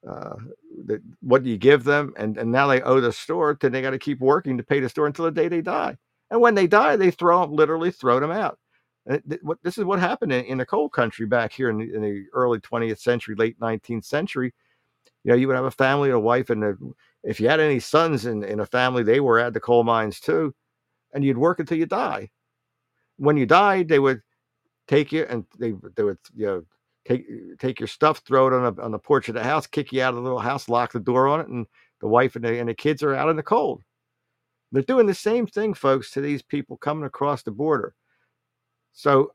uh, 0.07 0.35
the, 0.85 1.01
what 1.21 1.45
you 1.45 1.57
give 1.57 1.83
them, 1.83 2.13
and 2.17 2.37
and 2.37 2.51
now 2.51 2.67
they 2.67 2.81
owe 2.81 3.01
the 3.01 3.11
store, 3.11 3.57
then 3.59 3.71
they 3.71 3.81
got 3.81 3.91
to 3.91 3.99
keep 3.99 4.19
working 4.19 4.57
to 4.57 4.63
pay 4.63 4.79
the 4.79 4.89
store 4.89 5.07
until 5.07 5.25
the 5.25 5.31
day 5.31 5.47
they 5.47 5.61
die. 5.61 5.97
And 6.31 6.41
when 6.41 6.55
they 6.55 6.67
die, 6.67 6.95
they 6.95 7.11
throw 7.11 7.45
literally 7.45 7.91
throw 7.91 8.19
them 8.19 8.31
out. 8.31 8.59
This 9.63 9.77
is 9.77 9.83
what 9.83 9.99
happened 9.99 10.33
in, 10.33 10.45
in 10.45 10.57
the 10.57 10.65
coal 10.65 10.89
country 10.89 11.27
back 11.27 11.53
here 11.53 11.69
in 11.69 11.77
the, 11.77 11.93
in 11.93 12.01
the 12.01 12.25
early 12.33 12.59
20th 12.59 12.99
century, 12.99 13.35
late 13.35 13.59
19th 13.59 14.03
century. 14.05 14.51
You 15.23 15.31
know, 15.31 15.37
you 15.37 15.47
would 15.47 15.55
have 15.55 15.65
a 15.65 15.71
family, 15.71 16.09
a 16.09 16.19
wife, 16.19 16.49
and 16.49 16.63
a, 16.63 16.73
if 17.23 17.39
you 17.39 17.47
had 17.47 17.59
any 17.59 17.79
sons 17.79 18.25
in, 18.25 18.43
in 18.43 18.59
a 18.59 18.65
family, 18.65 19.03
they 19.03 19.19
were 19.19 19.39
at 19.39 19.53
the 19.53 19.59
coal 19.59 19.83
mines 19.83 20.19
too 20.19 20.55
and 21.15 21.23
you'd 21.23 21.37
work 21.37 21.59
until 21.59 21.77
you 21.77 21.87
die. 21.87 22.29
When 23.17 23.37
you 23.37 23.45
died, 23.47 23.87
they 23.87 23.99
would 23.99 24.21
take 24.87 25.11
you 25.11 25.25
and 25.27 25.45
they 25.57 25.73
they 25.95 26.03
would 26.03 26.19
you 26.35 26.45
know 26.45 26.63
take 27.07 27.25
take 27.59 27.79
your 27.79 27.87
stuff, 27.87 28.19
throw 28.19 28.47
it 28.47 28.53
on 28.53 28.77
a, 28.77 28.81
on 28.81 28.91
the 28.91 28.99
porch 28.99 29.29
of 29.29 29.35
the 29.35 29.43
house, 29.43 29.67
kick 29.67 29.91
you 29.91 30.01
out 30.01 30.09
of 30.09 30.15
the 30.15 30.21
little 30.21 30.39
house, 30.39 30.69
lock 30.69 30.91
the 30.91 30.99
door 30.99 31.27
on 31.27 31.41
it, 31.41 31.47
and 31.47 31.65
the 32.01 32.07
wife 32.07 32.35
and 32.35 32.45
the, 32.45 32.59
and 32.59 32.69
the 32.69 32.73
kids 32.73 33.03
are 33.03 33.15
out 33.15 33.29
in 33.29 33.35
the 33.35 33.43
cold. 33.43 33.81
They're 34.71 34.83
doing 34.83 35.05
the 35.07 35.13
same 35.13 35.47
thing, 35.47 35.73
folks, 35.73 36.11
to 36.11 36.21
these 36.21 36.41
people 36.41 36.77
coming 36.77 37.05
across 37.05 37.43
the 37.43 37.51
border. 37.51 37.95
So 38.93 39.31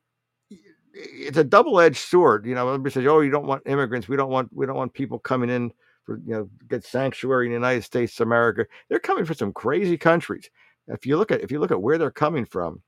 it's 0.93 1.39
a 1.39 1.45
double-edged 1.45 1.97
sword. 1.97 2.47
You 2.47 2.55
know, 2.55 2.69
everybody 2.69 2.93
says, 2.93 3.07
"Oh, 3.07 3.21
you 3.21 3.31
don't 3.31 3.47
want 3.47 3.63
immigrants. 3.67 4.09
We 4.09 4.17
don't 4.17 4.31
want 4.31 4.51
we 4.53 4.67
don't 4.67 4.77
want 4.77 4.93
people 4.95 5.19
coming 5.19 5.51
in 5.51 5.73
for 6.05 6.19
you 6.27 6.35
know 6.35 6.51
get 6.69 6.85
sanctuary 6.85 7.47
in 7.47 7.53
the 7.53 7.57
United 7.57 7.85
States 7.85 8.21
America." 8.21 8.67
They're 8.89 8.99
coming 8.99 9.25
from 9.25 9.37
some 9.37 9.53
crazy 9.53 9.97
countries 9.97 10.51
if 10.91 11.07
you 11.07 11.17
look 11.17 11.31
at 11.31 11.41
if 11.41 11.51
you 11.51 11.61
look 11.61 11.71
at 11.71 11.83
where 11.83 11.99
they're 11.99 12.11
coming 12.11 12.45
from, 12.45 12.83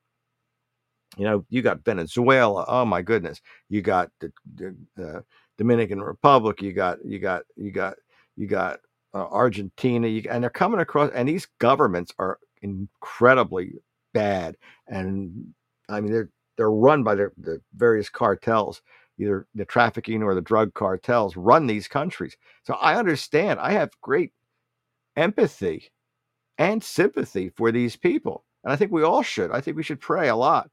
you 1.17 1.25
know, 1.25 1.45
you 1.51 1.63
got 1.63 1.85
Venezuela. 1.85 2.65
Oh 2.69 2.85
my 2.85 3.03
goodness, 3.03 3.41
you 3.69 3.83
got 3.83 4.11
the, 4.21 4.33
the 4.55 4.77
uh, 5.03 5.21
Dominican 5.59 6.03
Republic. 6.03 6.63
You 6.63 6.73
got 6.73 7.05
you 7.05 7.19
got 7.19 7.43
you 7.57 7.71
got 7.71 7.95
you 8.37 8.47
got 8.47 8.81
uh, 9.15 9.27
Argentina. 9.29 10.09
You, 10.09 10.25
and 10.31 10.43
they're 10.43 10.51
coming 10.51 10.81
across, 10.81 11.11
and 11.15 11.29
these 11.29 11.47
governments 11.59 12.13
are 12.19 12.39
incredibly 12.63 13.75
bad. 14.15 14.57
And 14.89 15.53
I 15.89 16.01
mean, 16.01 16.13
they're 16.13 16.31
they're 16.57 16.71
run 16.71 17.03
by 17.03 17.15
the, 17.15 17.31
the 17.39 17.61
various 17.75 18.09
cartels 18.09 18.83
either 19.19 19.47
the 19.55 19.65
trafficking 19.65 20.23
or 20.23 20.35
the 20.35 20.41
drug 20.41 20.75
cartels 20.75 21.37
run 21.37 21.67
these 21.67 21.89
countries. 21.89 22.37
So 22.65 22.75
I 22.75 22.97
understand. 22.97 23.61
I 23.61 23.73
have 23.73 23.91
great 24.01 24.33
empathy 25.17 25.91
and 26.59 26.83
sympathy 26.83 27.51
for 27.51 27.73
these 27.73 27.97
people. 27.97 28.45
And 28.65 28.73
I 28.73 28.77
think 28.77 28.93
we 28.93 29.03
all 29.03 29.23
should. 29.23 29.51
I 29.51 29.61
think 29.61 29.77
we 29.77 29.83
should 29.83 30.01
pray 30.01 30.29
a 30.29 30.37
lot, 30.37 30.71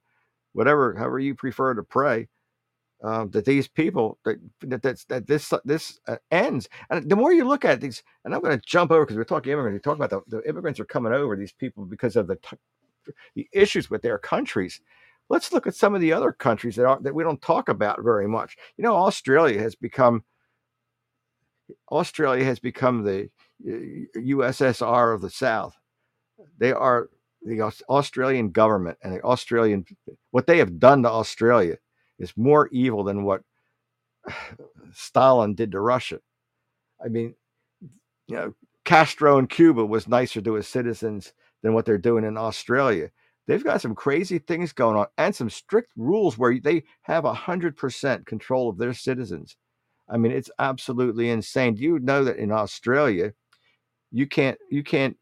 whatever, 0.54 0.96
however 0.96 1.20
you 1.20 1.36
prefer 1.36 1.74
to 1.74 1.84
pray, 1.84 2.28
um, 3.04 3.30
that 3.32 3.46
these 3.46 3.68
people 3.68 4.18
that 4.26 4.38
that 4.62 5.06
that, 5.08 5.28
this 5.28 5.54
this 5.64 6.00
uh, 6.08 6.18
ends. 6.32 6.68
And 6.90 7.10
the 7.10 7.16
more 7.16 7.34
you 7.34 7.46
look 7.46 7.64
at 7.66 7.82
these, 7.82 8.04
and 8.26 8.34
I'm 8.34 8.42
going 8.42 8.58
to 8.58 8.66
jump 8.66 8.92
over 8.92 9.06
because 9.06 9.18
we're 9.18 9.24
talking 9.24 9.54
immigrants. 9.54 9.76
We 9.76 9.90
talk 9.90 9.98
about 9.98 10.10
the, 10.10 10.38
the 10.38 10.50
immigrants 10.50 10.80
are 10.80 10.86
coming 10.86 11.14
over 11.14 11.36
these 11.36 11.54
people 11.54 11.86
because 11.86 12.16
of 12.16 12.28
the 12.28 12.36
t- 12.36 13.14
the 13.36 13.48
issues 13.54 13.90
with 13.90 14.02
their 14.02 14.18
countries. 14.18 14.82
Let's 15.30 15.54
look 15.54 15.68
at 15.68 15.76
some 15.76 15.96
of 15.96 16.02
the 16.02 16.12
other 16.12 16.32
countries 16.32 16.76
that 16.76 16.86
are 16.86 17.00
that 17.02 17.16
we 17.16 17.24
don't 17.24 17.42
talk 17.42 17.70
about 17.70 18.04
very 18.04 18.28
much. 18.28 18.58
You 18.78 18.84
know, 18.84 18.96
Australia 18.96 19.62
has 19.62 19.76
become 19.76 20.24
Australia 21.92 22.44
has 22.44 22.60
become 22.60 23.04
the 23.04 23.30
USSR 24.18 25.14
of 25.14 25.22
the 25.22 25.30
South. 25.30 25.76
They 26.58 26.72
are 26.72 27.10
the 27.41 27.62
Australian 27.89 28.52
government 28.52 28.97
and 29.04 29.13
the 29.13 29.21
Australian, 29.23 29.86
what 30.32 30.47
they 30.47 30.58
have 30.58 30.80
done 30.80 31.04
to 31.04 31.10
Australia 31.10 31.78
is 32.19 32.34
more 32.36 32.67
evil 32.71 33.04
than 33.04 33.23
what 33.23 33.41
Stalin 34.93 35.56
did 35.56 35.71
to 35.71 35.80
Russia. 35.80 36.19
I 37.04 37.08
mean, 37.08 37.36
you 38.28 38.36
know, 38.36 38.54
Castro 38.86 39.38
in 39.38 39.47
Cuba 39.47 39.86
was 39.86 40.08
nicer 40.08 40.41
to 40.41 40.54
his 40.54 40.67
citizens 40.67 41.34
than 41.63 41.73
what 41.73 41.86
they're 41.86 41.97
doing 41.97 42.23
in 42.23 42.38
Australia. 42.38 43.10
They've 43.47 43.63
got 43.63 43.82
some 43.82 43.95
crazy 43.95 44.38
things 44.39 44.73
going 44.73 44.95
on 44.95 45.08
and 45.17 45.36
some 45.36 45.49
strict 45.49 45.91
rules 45.97 46.38
where 46.38 46.60
they 46.60 46.84
have 47.02 47.25
a 47.25 47.34
hundred 47.34 47.78
percent 47.78 48.25
control 48.25 48.69
of 48.69 48.78
their 48.78 48.93
citizens. 48.93 49.56
I 50.08 50.17
mean, 50.17 50.32
it's 50.32 50.52
absolutely 50.60 51.30
insane. 51.30 51.75
You 51.78 51.99
know 51.99 52.23
that 52.23 52.38
in 52.38 52.52
Australia, 52.52 53.34
you 54.12 54.28
can't 54.28 54.58
you 54.69 54.84
can't 54.84 55.17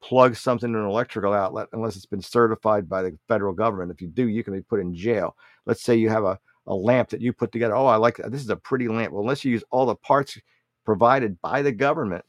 plug 0.00 0.36
something 0.36 0.70
in 0.70 0.76
an 0.76 0.86
electrical 0.86 1.32
outlet 1.32 1.68
unless 1.72 1.96
it's 1.96 2.06
been 2.06 2.22
certified 2.22 2.88
by 2.88 3.02
the 3.02 3.16
federal 3.26 3.52
government. 3.52 3.90
If 3.90 4.00
you 4.00 4.08
do, 4.08 4.28
you 4.28 4.44
can 4.44 4.54
be 4.54 4.62
put 4.62 4.80
in 4.80 4.94
jail. 4.94 5.36
Let's 5.66 5.82
say 5.82 5.96
you 5.96 6.08
have 6.08 6.24
a, 6.24 6.38
a 6.66 6.74
lamp 6.74 7.08
that 7.10 7.20
you 7.20 7.32
put 7.32 7.52
together. 7.52 7.74
Oh, 7.74 7.86
I 7.86 7.96
like. 7.96 8.16
This 8.28 8.42
is 8.42 8.50
a 8.50 8.56
pretty 8.56 8.88
lamp. 8.88 9.12
Well, 9.12 9.22
unless 9.22 9.44
you 9.44 9.52
use 9.52 9.64
all 9.70 9.86
the 9.86 9.96
parts 9.96 10.38
provided 10.84 11.40
by 11.40 11.62
the 11.62 11.72
government 11.72 12.24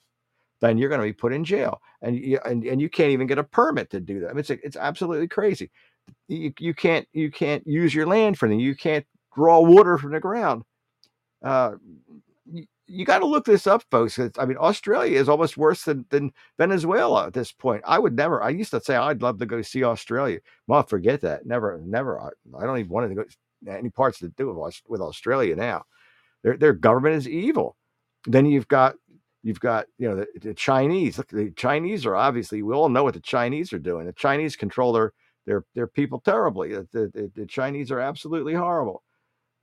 then 0.60 0.78
you're 0.78 0.90
going 0.90 1.02
to 1.02 1.08
be 1.08 1.14
put 1.14 1.34
in 1.34 1.44
jail, 1.44 1.82
and 2.02 2.18
you 2.18 2.40
and, 2.46 2.64
and 2.66 2.82
you 2.82 2.90
can't 2.90 3.12
even 3.12 3.28
get 3.28 3.38
a 3.38 3.44
permit 3.44 3.90
to 3.92 4.00
do 4.00 4.20
that. 4.20 4.30
I 4.30 4.34
mean, 4.34 4.40
it's 4.40 4.50
it's 4.50 4.78
absolutely 4.78 5.28
crazy. 5.28 5.72
You, 6.28 6.54
you 6.60 6.74
can't 6.74 7.08
you 7.14 7.32
can't 7.32 7.66
use 7.66 7.94
your 7.94 8.08
land 8.08 8.38
for 8.38 8.46
anything. 8.46 8.60
You 8.60 8.76
can't 8.76 9.06
draw 9.36 9.62
water 9.62 9.98
from 9.98 10.12
the 10.12 10.20
ground. 10.20 10.64
Uh, 11.44 11.76
you, 12.90 13.06
got 13.06 13.20
to 13.20 13.26
look 13.26 13.46
this 13.46 13.68
up, 13.68 13.84
folks. 13.92 14.20
I 14.38 14.46
mean, 14.46 14.58
Australia 14.58 15.20
is 15.20 15.30
almost 15.30 15.58
worse 15.58 15.84
than, 15.84 16.06
than 16.10 16.32
Venezuela 16.58 17.28
at 17.28 17.34
this 17.34 17.52
point. 17.52 17.84
I 17.86 18.00
would 18.00 18.16
never. 18.16 18.42
I 18.42 18.50
used 18.50 18.72
to 18.72 18.82
say 18.82 18.96
I'd 18.96 19.22
love 19.22 19.40
to 19.40 19.46
go 19.46 19.62
see 19.62 19.84
Australia. 19.84 20.40
Well, 20.68 20.84
forget 20.84 21.22
that. 21.22 21.46
Never, 21.46 21.82
never. 21.86 22.20
I, 22.20 22.30
I 22.58 22.66
don't 22.66 22.80
even 22.80 22.92
want 22.92 23.10
to 23.10 23.16
go 23.16 23.24
any 23.68 23.90
parts 23.90 24.20
to 24.20 24.30
do 24.30 24.54
with, 24.54 24.82
with 24.88 25.02
Australia 25.02 25.56
now. 25.56 25.84
Their 26.44 26.58
their 26.58 26.74
government 26.74 27.16
is 27.16 27.28
evil. 27.28 27.76
Then 28.26 28.46
you've 28.46 28.68
got 28.68 28.96
you've 29.44 29.60
got 29.60 29.88
you 29.98 30.10
know 30.10 30.16
the, 30.16 30.28
the 30.40 30.54
Chinese. 30.54 31.18
Look, 31.18 31.30
the 31.30 31.52
Chinese 31.52 32.06
are 32.06 32.16
obviously 32.16 32.64
we 32.64 32.74
all 32.74 32.90
know 32.90 33.04
what 33.04 33.14
the 33.14 33.20
Chinese 33.20 33.74
are 33.74 33.80
doing. 33.80 34.06
The 34.06 34.14
Chinese 34.14 34.56
control 34.56 34.94
their 34.94 35.14
their 35.46 35.66
their 35.76 35.88
people 35.88 36.20
terribly. 36.20 36.74
The 36.74 36.88
the, 36.92 37.32
the 37.36 37.46
Chinese 37.46 37.92
are 37.92 38.00
absolutely 38.00 38.54
horrible. 38.54 39.04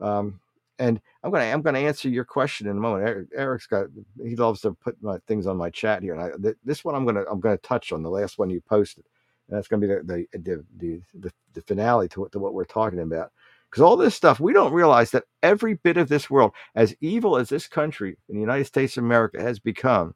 Um, 0.00 0.40
and 0.78 1.00
I'm 1.22 1.32
gonna 1.32 1.44
I'm 1.46 1.62
gonna 1.62 1.80
answer 1.80 2.08
your 2.08 2.24
question 2.24 2.68
in 2.68 2.76
a 2.76 2.80
moment. 2.80 3.08
Eric, 3.08 3.28
Eric's 3.36 3.66
got 3.68 3.88
he 4.22 4.36
loves 4.36 4.62
to 4.62 4.72
put 4.74 5.02
my 5.02 5.18
things 5.28 5.46
on 5.46 5.56
my 5.56 5.70
chat 5.70 6.02
here, 6.02 6.14
and 6.14 6.22
I, 6.22 6.30
th- 6.42 6.56
this 6.64 6.84
one 6.84 6.94
I'm 6.94 7.06
gonna 7.06 7.24
I'm 7.30 7.40
gonna 7.40 7.58
touch 7.58 7.92
on 7.92 8.02
the 8.02 8.10
last 8.10 8.38
one 8.38 8.50
you 8.50 8.62
posted. 8.62 9.04
And 9.48 9.56
that's 9.58 9.68
gonna 9.68 9.82
be 9.82 9.88
the 9.88 10.02
the 10.04 10.38
the 10.38 10.64
the, 10.78 11.02
the, 11.14 11.32
the 11.54 11.62
finale 11.62 12.08
to, 12.10 12.28
to 12.32 12.40
what 12.40 12.54
we're 12.54 12.64
talking 12.64 13.00
about. 13.00 13.32
Because 13.70 13.82
all 13.82 13.96
this 13.98 14.14
stuff, 14.14 14.40
we 14.40 14.52
don't 14.54 14.72
realize 14.72 15.10
that 15.12 15.24
every 15.42 15.74
bit 15.74 15.98
of 15.98 16.08
this 16.08 16.30
world, 16.30 16.52
as 16.76 16.94
evil 17.00 17.36
as 17.36 17.50
this 17.50 17.68
country 17.68 18.16
in 18.28 18.36
the 18.36 18.40
United 18.42 18.66
States 18.66 18.96
of 18.96 19.04
America 19.04 19.42
has 19.42 19.58
become, 19.60 20.14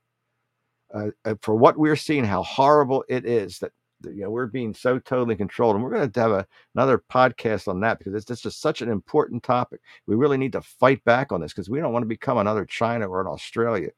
uh, 0.95 1.09
uh 1.25 1.37
for 1.43 1.55
what 1.57 1.79
we're 1.79 1.97
seeing, 1.97 2.25
how 2.25 2.43
horrible 2.45 3.05
it 3.09 3.27
is 3.27 3.61
that 3.61 3.73
you 4.05 4.23
know 4.23 4.31
we're 4.31 4.47
being 4.47 4.75
so 4.75 4.99
totally 4.99 5.37
controlled 5.37 5.75
and 5.75 5.85
we're 5.85 5.91
going 5.91 6.11
to 6.11 6.21
have 6.21 6.31
a, 6.31 6.47
another 6.75 7.03
podcast 7.11 7.69
on 7.69 7.81
that 7.81 7.99
because 7.99 8.15
it's, 8.15 8.41
just 8.41 8.61
such 8.61 8.83
an 8.83 8.89
important 8.89 9.43
topic. 9.43 9.81
We 10.07 10.17
really 10.17 10.39
need 10.39 10.53
to 10.53 10.63
fight 10.63 11.05
back 11.05 11.33
on 11.33 11.41
this 11.41 11.53
because 11.53 11.69
we 11.69 11.81
don't 11.81 11.93
want 11.93 12.03
to 12.03 12.09
become 12.09 12.39
another 12.39 12.65
china 12.65 13.09
or 13.09 13.21
an 13.21 13.27
australia 13.27 13.91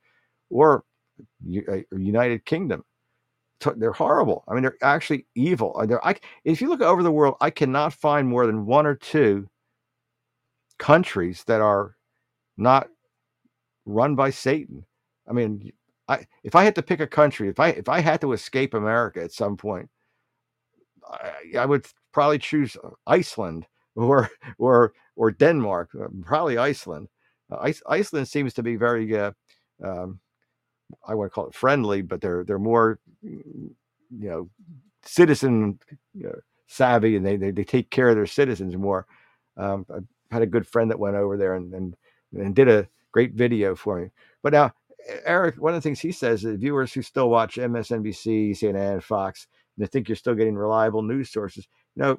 or 0.50 0.84
a 1.54 1.78
uh, 1.78 1.96
united 1.96 2.44
kingdom. 2.44 2.84
They're 3.76 3.92
horrible. 3.92 4.44
I 4.48 4.54
mean 4.54 4.62
they're 4.62 4.76
actually 4.82 5.26
evil. 5.34 5.76
Uh, 5.78 5.86
they're, 5.86 6.04
I, 6.04 6.16
if 6.44 6.60
you 6.60 6.68
look 6.68 6.80
over 6.80 7.02
the 7.02 7.12
world 7.12 7.36
i 7.40 7.50
cannot 7.50 7.92
find 7.92 8.28
more 8.28 8.46
than 8.46 8.66
one 8.66 8.86
or 8.86 8.96
two 8.96 9.48
countries 10.78 11.44
that 11.46 11.60
are 11.60 11.96
not 12.56 12.88
run 13.84 14.14
by 14.16 14.30
satan. 14.30 14.84
I 15.28 15.32
mean 15.32 15.72
I, 16.08 16.26
if 16.44 16.54
I 16.54 16.64
had 16.64 16.74
to 16.76 16.82
pick 16.82 17.00
a 17.00 17.06
country, 17.06 17.48
if 17.48 17.60
I 17.60 17.68
if 17.70 17.88
I 17.88 18.00
had 18.00 18.20
to 18.22 18.32
escape 18.32 18.74
America 18.74 19.22
at 19.22 19.32
some 19.32 19.56
point, 19.56 19.88
I, 21.08 21.58
I 21.58 21.66
would 21.66 21.86
probably 22.12 22.38
choose 22.38 22.76
Iceland 23.06 23.66
or 23.96 24.30
or 24.58 24.92
or 25.16 25.30
Denmark. 25.30 25.90
Uh, 25.98 26.08
probably 26.24 26.58
Iceland. 26.58 27.08
Uh, 27.50 27.70
Iceland 27.88 28.28
seems 28.28 28.54
to 28.54 28.62
be 28.62 28.76
very, 28.76 29.14
uh, 29.14 29.32
um, 29.84 30.20
I 31.06 31.14
want 31.14 31.30
to 31.30 31.34
call 31.34 31.48
it 31.48 31.54
friendly, 31.54 32.02
but 32.02 32.20
they're 32.20 32.44
they're 32.44 32.58
more, 32.58 32.98
you 33.22 33.74
know, 34.10 34.50
citizen 35.04 35.78
you 36.14 36.24
know, 36.24 36.36
savvy, 36.68 37.16
and 37.16 37.24
they, 37.26 37.36
they 37.36 37.50
they 37.50 37.64
take 37.64 37.90
care 37.90 38.08
of 38.08 38.16
their 38.16 38.26
citizens 38.26 38.76
more. 38.76 39.06
Um, 39.56 39.86
I 39.90 40.00
had 40.34 40.42
a 40.42 40.46
good 40.46 40.66
friend 40.66 40.90
that 40.90 40.98
went 40.98 41.16
over 41.16 41.36
there 41.36 41.54
and 41.54 41.72
and, 41.74 41.96
and 42.34 42.54
did 42.54 42.68
a 42.68 42.88
great 43.12 43.34
video 43.34 43.74
for 43.74 44.00
me. 44.00 44.10
But 44.42 44.52
now 44.54 44.72
Eric, 45.24 45.56
one 45.60 45.74
of 45.74 45.76
the 45.76 45.86
things 45.86 46.00
he 46.00 46.12
says 46.12 46.44
is 46.44 46.58
viewers 46.58 46.92
who 46.92 47.02
still 47.02 47.30
watch 47.30 47.56
MSNBC, 47.56 48.52
CNN, 48.52 49.02
Fox, 49.02 49.46
and 49.76 49.84
they 49.84 49.88
think 49.88 50.08
you're 50.08 50.16
still 50.16 50.34
getting 50.34 50.56
reliable 50.56 51.02
news 51.02 51.30
sources, 51.30 51.66
you 51.96 52.02
know, 52.02 52.18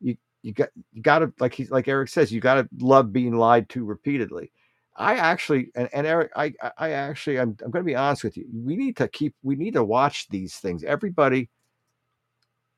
you 0.00 0.16
you 0.42 0.52
got 0.52 0.68
you 0.92 1.02
got 1.02 1.20
to 1.20 1.32
like 1.40 1.54
he's 1.54 1.70
like 1.70 1.88
Eric 1.88 2.08
says, 2.08 2.32
you 2.32 2.40
got 2.40 2.54
to 2.54 2.68
love 2.80 3.12
being 3.12 3.34
lied 3.36 3.68
to 3.70 3.84
repeatedly. 3.84 4.50
I 4.96 5.16
actually 5.16 5.70
and, 5.74 5.88
and 5.92 6.06
Eric, 6.06 6.30
I 6.36 6.52
I 6.78 6.90
actually 6.90 7.38
I'm 7.38 7.56
I'm 7.64 7.70
going 7.70 7.84
to 7.84 7.86
be 7.88 7.96
honest 7.96 8.24
with 8.24 8.36
you. 8.36 8.46
We 8.52 8.76
need 8.76 8.96
to 8.98 9.08
keep 9.08 9.34
we 9.42 9.56
need 9.56 9.74
to 9.74 9.84
watch 9.84 10.28
these 10.28 10.56
things. 10.56 10.84
Everybody 10.84 11.48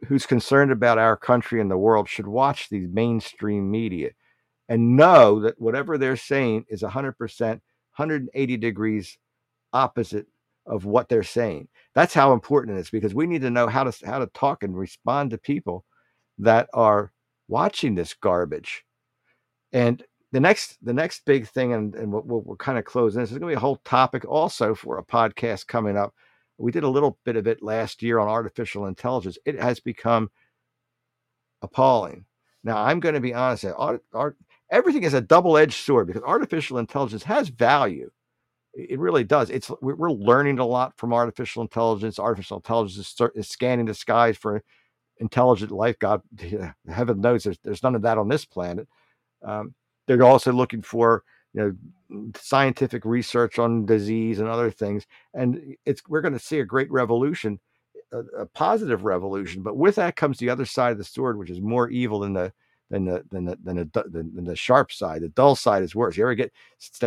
who's 0.07 0.27
concerned 0.27 0.71
about 0.71 0.99
our 0.99 1.17
country 1.17 1.61
and 1.61 1.71
the 1.71 1.79
world 1.79 2.09
should 2.09 2.27
watch 2.27 2.69
these 2.69 2.89
mainstream 2.89 3.71
media 3.71 4.11
and 4.69 4.97
know 4.97 5.41
that 5.41 5.61
whatever 5.61 5.97
they're 5.97 6.17
saying 6.17 6.65
is 6.69 6.83
100% 6.83 7.61
180 7.97 8.57
degrees 8.59 9.19
opposite 9.73 10.27
of 10.67 10.85
what 10.85 11.09
they're 11.09 11.23
saying. 11.23 11.69
That's 11.95 12.15
how 12.15 12.33
important 12.33 12.77
it 12.77 12.81
is 12.81 12.91
because 12.91 13.15
we 13.15 13.27
need 13.27 13.43
to 13.43 13.51
know 13.51 13.67
how 13.69 13.85
to 13.85 14.07
how 14.07 14.19
to 14.19 14.27
talk 14.27 14.63
and 14.63 14.77
respond 14.77 15.31
to 15.31 15.39
people 15.39 15.85
that 16.39 16.69
are 16.75 17.13
watching 17.49 17.95
this 17.95 18.15
garbage. 18.15 18.85
And 19.73 20.03
the 20.33 20.41
next 20.41 20.77
the 20.83 20.93
next 20.93 21.25
big 21.25 21.47
thing, 21.49 21.73
and, 21.73 21.95
and 21.95 22.13
what, 22.13 22.27
what 22.27 22.45
we're 22.45 22.57
kind 22.57 22.79
of 22.79 22.85
closing 22.85 23.21
this 23.21 23.31
is 23.31 23.39
going 23.39 23.51
to 23.51 23.55
be 23.55 23.59
a 23.59 23.61
whole 23.61 23.81
topic 23.85 24.25
also 24.25 24.75
for 24.75 24.99
a 24.99 25.05
podcast 25.05 25.67
coming 25.67 25.97
up. 25.97 26.15
We 26.59 26.73
did 26.73 26.85
a 26.85 26.89
little 26.89 27.19
bit 27.25 27.37
of 27.37 27.47
it 27.47 27.63
last 27.63 28.03
year 28.03 28.19
on 28.19 28.29
artificial 28.29 28.87
intelligence. 28.87 29.39
It 29.45 29.61
has 29.61 29.79
become 29.79 30.31
appalling. 31.63 32.25
Now, 32.65 32.83
I'm 32.83 32.99
going 32.99 33.15
to 33.15 33.21
be 33.21 33.35
honest. 33.35 33.67
Art, 33.77 34.03
art, 34.13 34.37
everything 34.71 35.05
is 35.05 35.15
a 35.15 35.21
double-edged 35.21 35.85
sword 35.85 36.07
because 36.07 36.23
artificial 36.23 36.79
intelligence 36.79 37.23
has 37.25 37.49
value 37.49 38.11
it 38.77 38.99
really 38.99 39.25
does. 39.25 39.49
It's 39.49 39.71
we're 39.81 40.11
learning 40.11 40.59
a 40.59 40.67
lot 40.67 40.97
from 40.99 41.15
artificial 41.15 41.63
intelligence. 41.63 42.19
Artificial 42.19 42.59
intelligence 42.59 42.99
is, 42.99 43.29
is 43.35 43.49
scanning 43.49 43.87
the 43.87 43.95
skies 43.95 44.37
for 44.37 44.63
intelligent 45.19 45.71
life. 45.71 45.99
God, 45.99 46.21
heaven 46.89 47.21
knows 47.21 47.45
there's 47.45 47.59
there's 47.65 47.83
none 47.83 47.95
of 47.95 48.03
that 48.03 48.19
on 48.19 48.29
this 48.29 48.45
planet. 48.45 48.87
Um, 49.43 49.75
they're 50.07 50.23
also 50.23 50.53
looking 50.53 50.83
for 50.83 51.25
you 51.55 51.61
know 52.11 52.31
scientific 52.37 53.05
research 53.07 53.59
on 53.59 53.87
disease 53.87 54.41
and 54.41 54.49
other 54.49 54.71
things, 54.71 55.07
and 55.33 55.75
it's 55.87 56.03
we're 56.07 56.21
going 56.21 56.35
to 56.35 56.39
see 56.39 56.61
a 56.61 56.65
great 56.65 56.91
revolution, 56.91 57.59
a, 58.13 58.19
a 58.41 58.47
positive 58.47 59.05
revolution. 59.05 59.63
But 59.63 59.79
with 59.79 59.95
that 59.95 60.17
comes 60.17 60.37
the 60.39 60.51
other 60.51 60.67
side 60.67 60.93
of 60.93 60.99
the 60.99 61.05
sword, 61.05 61.39
which 61.39 61.51
is 61.51 61.63
more 61.63 61.89
evil 61.89 62.21
than 62.21 62.35
the 62.35 62.53
than 62.91 63.05
the 63.05 63.25
than 63.31 63.45
the 63.45 63.59
than 63.63 63.77
the, 63.77 64.05
than 64.13 64.45
the 64.45 64.57
sharp 64.57 64.93
side. 64.93 65.23
The 65.23 65.29
dull 65.31 65.57
side 65.57 65.83
is 65.83 65.95
worse. 65.95 66.17
You 66.17 66.25
ever 66.25 66.35
get 66.35 66.53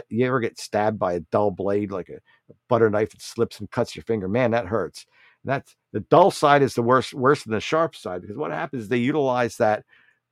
you 0.10 0.26
ever 0.26 0.40
get 0.40 0.60
stabbed 0.60 1.00
by 1.00 1.14
a 1.14 1.20
dull 1.22 1.52
blade 1.52 1.92
like 1.92 2.10
a, 2.10 2.16
a 2.16 2.54
butter 2.68 2.90
knife 2.90 3.12
that 3.12 3.22
slips 3.22 3.60
and 3.60 3.72
cuts 3.72 3.96
your 3.96 4.04
finger? 4.04 4.28
Man, 4.28 4.52
that 4.52 4.66
hurts. 4.66 5.06
And 5.44 5.52
that's 5.52 5.76
the 5.94 6.02
dull 6.02 6.32
side 6.32 6.62
is 6.62 6.74
the 6.74 6.82
worst 6.82 7.14
worse 7.14 7.44
than 7.44 7.54
the 7.54 7.62
sharp 7.62 7.96
side 7.96 8.22
because 8.22 8.38
what 8.38 8.52
happens 8.52 8.84
is 8.84 8.90
they 8.90 8.98
utilize 8.98 9.58
that 9.58 9.86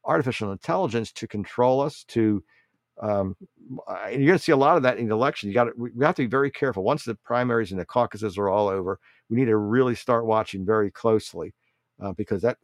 artificial 0.04 0.52
intelligence 0.52 1.12
to 1.14 1.28
control 1.28 1.82
us 1.82 2.04
to 2.06 2.44
um, 3.02 3.36
and 3.88 4.22
you're 4.22 4.32
going 4.32 4.40
to 4.40 4.44
see 4.44 4.52
a 4.52 4.58
lot 4.58 4.76
of 4.76 4.84
that 4.84 4.98
in 4.98 5.08
the 5.08 5.14
election. 5.14 5.50
You 5.50 5.54
got 5.54 5.66
to, 5.66 5.74
we 5.78 6.04
have 6.04 6.16
to 6.16 6.24
be 6.24 6.28
very 6.28 6.50
careful. 6.50 6.84
Once 6.84 7.04
the 7.04 7.14
primaries 7.14 7.72
and 7.72 7.80
the 7.80 7.86
caucuses 7.86 8.40
are 8.40 8.50
all 8.50 8.68
over, 8.68 9.00
we 9.30 9.38
need 9.38 9.46
to 9.46 9.58
really 9.58 9.94
start 9.94 10.26
watching 10.26 10.66
very 10.66 10.90
closely 10.90 11.54
uh, 12.02 12.14
because 12.14 12.42
that 12.42 12.58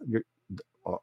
uh, 0.86 0.96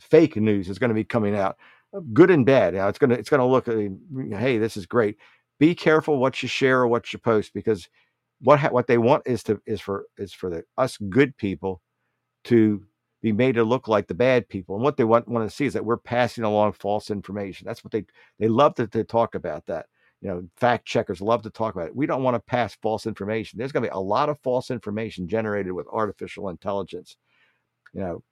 fake 0.00 0.36
news 0.36 0.68
is 0.68 0.78
going 0.78 0.88
to 0.90 0.94
be 0.94 1.04
coming 1.04 1.36
out, 1.36 1.56
uh, 1.94 2.00
good 2.12 2.30
and 2.30 2.46
bad. 2.46 2.74
Now 2.74 2.88
it's 2.88 2.98
going 2.98 3.10
to 3.10 3.18
it's 3.18 3.30
going 3.30 3.40
to 3.40 3.46
look, 3.46 3.68
uh, 3.68 4.36
hey, 4.36 4.58
this 4.58 4.76
is 4.76 4.86
great. 4.86 5.16
Be 5.58 5.74
careful 5.74 6.18
what 6.18 6.42
you 6.42 6.48
share 6.48 6.80
or 6.80 6.86
what 6.88 7.12
you 7.12 7.18
post 7.18 7.52
because 7.54 7.88
what 8.40 8.58
ha- 8.60 8.68
what 8.70 8.86
they 8.86 8.98
want 8.98 9.24
is 9.26 9.42
to 9.44 9.60
is 9.66 9.80
for 9.80 10.06
is 10.16 10.32
for 10.32 10.50
the 10.50 10.62
us 10.76 10.96
good 11.08 11.36
people 11.36 11.82
to 12.44 12.84
be 13.20 13.32
made 13.32 13.56
to 13.56 13.64
look 13.64 13.88
like 13.88 14.06
the 14.06 14.14
bad 14.14 14.48
people. 14.48 14.76
And 14.76 14.84
what 14.84 14.96
they 14.96 15.04
want 15.04 15.28
want 15.28 15.48
to 15.48 15.54
see 15.54 15.66
is 15.66 15.72
that 15.72 15.84
we're 15.84 15.96
passing 15.96 16.44
along 16.44 16.72
false 16.72 17.10
information. 17.10 17.66
That's 17.66 17.82
what 17.82 17.92
they 17.92 18.04
they 18.38 18.48
love 18.48 18.74
to, 18.76 18.86
to 18.88 19.04
talk 19.04 19.34
about 19.34 19.66
that. 19.66 19.86
You 20.20 20.28
know, 20.28 20.48
fact 20.56 20.86
checkers 20.86 21.20
love 21.20 21.42
to 21.42 21.50
talk 21.50 21.74
about 21.74 21.88
it. 21.88 21.96
We 21.96 22.06
don't 22.06 22.22
want 22.22 22.34
to 22.34 22.40
pass 22.40 22.76
false 22.82 23.06
information. 23.06 23.58
There's 23.58 23.72
going 23.72 23.84
to 23.84 23.88
be 23.88 23.94
a 23.94 23.98
lot 23.98 24.28
of 24.28 24.38
false 24.40 24.70
information 24.70 25.28
generated 25.28 25.72
with 25.72 25.86
artificial 25.92 26.48
intelligence. 26.48 27.16
You 27.92 28.00
know, 28.00 28.22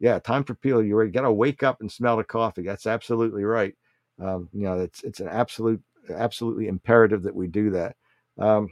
yeah, 0.00 0.18
time 0.18 0.44
for 0.44 0.54
peel. 0.54 0.82
You 0.82 1.06
got 1.08 1.22
to 1.22 1.32
wake 1.32 1.62
up 1.62 1.80
and 1.80 1.92
smell 1.92 2.16
the 2.16 2.24
coffee. 2.24 2.62
That's 2.62 2.86
absolutely 2.86 3.44
right. 3.44 3.74
Um, 4.20 4.48
you 4.52 4.64
know, 4.64 4.80
it's 4.80 5.02
it's 5.04 5.20
an 5.20 5.28
absolute 5.28 5.82
absolutely 6.10 6.66
imperative 6.66 7.22
that 7.22 7.34
we 7.34 7.46
do 7.46 7.70
that. 7.70 7.96
Um, 8.38 8.68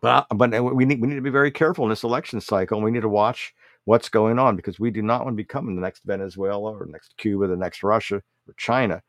but 0.00 0.26
but 0.34 0.50
we 0.74 0.84
need 0.84 1.00
we 1.00 1.08
need 1.08 1.14
to 1.16 1.20
be 1.20 1.30
very 1.30 1.50
careful 1.50 1.84
in 1.84 1.90
this 1.90 2.02
election 2.02 2.40
cycle, 2.40 2.78
and 2.78 2.84
we 2.84 2.90
need 2.90 3.02
to 3.02 3.08
watch 3.08 3.54
what's 3.84 4.08
going 4.08 4.38
on 4.38 4.56
because 4.56 4.80
we 4.80 4.90
do 4.90 5.02
not 5.02 5.24
want 5.24 5.34
to 5.34 5.42
become 5.42 5.74
the 5.74 5.80
next 5.80 6.02
Venezuela 6.04 6.72
or 6.72 6.86
next 6.86 7.16
Cuba, 7.16 7.46
the 7.46 7.56
next 7.56 7.82
Russia 7.82 8.16
or 8.48 8.54
China, 8.56 9.02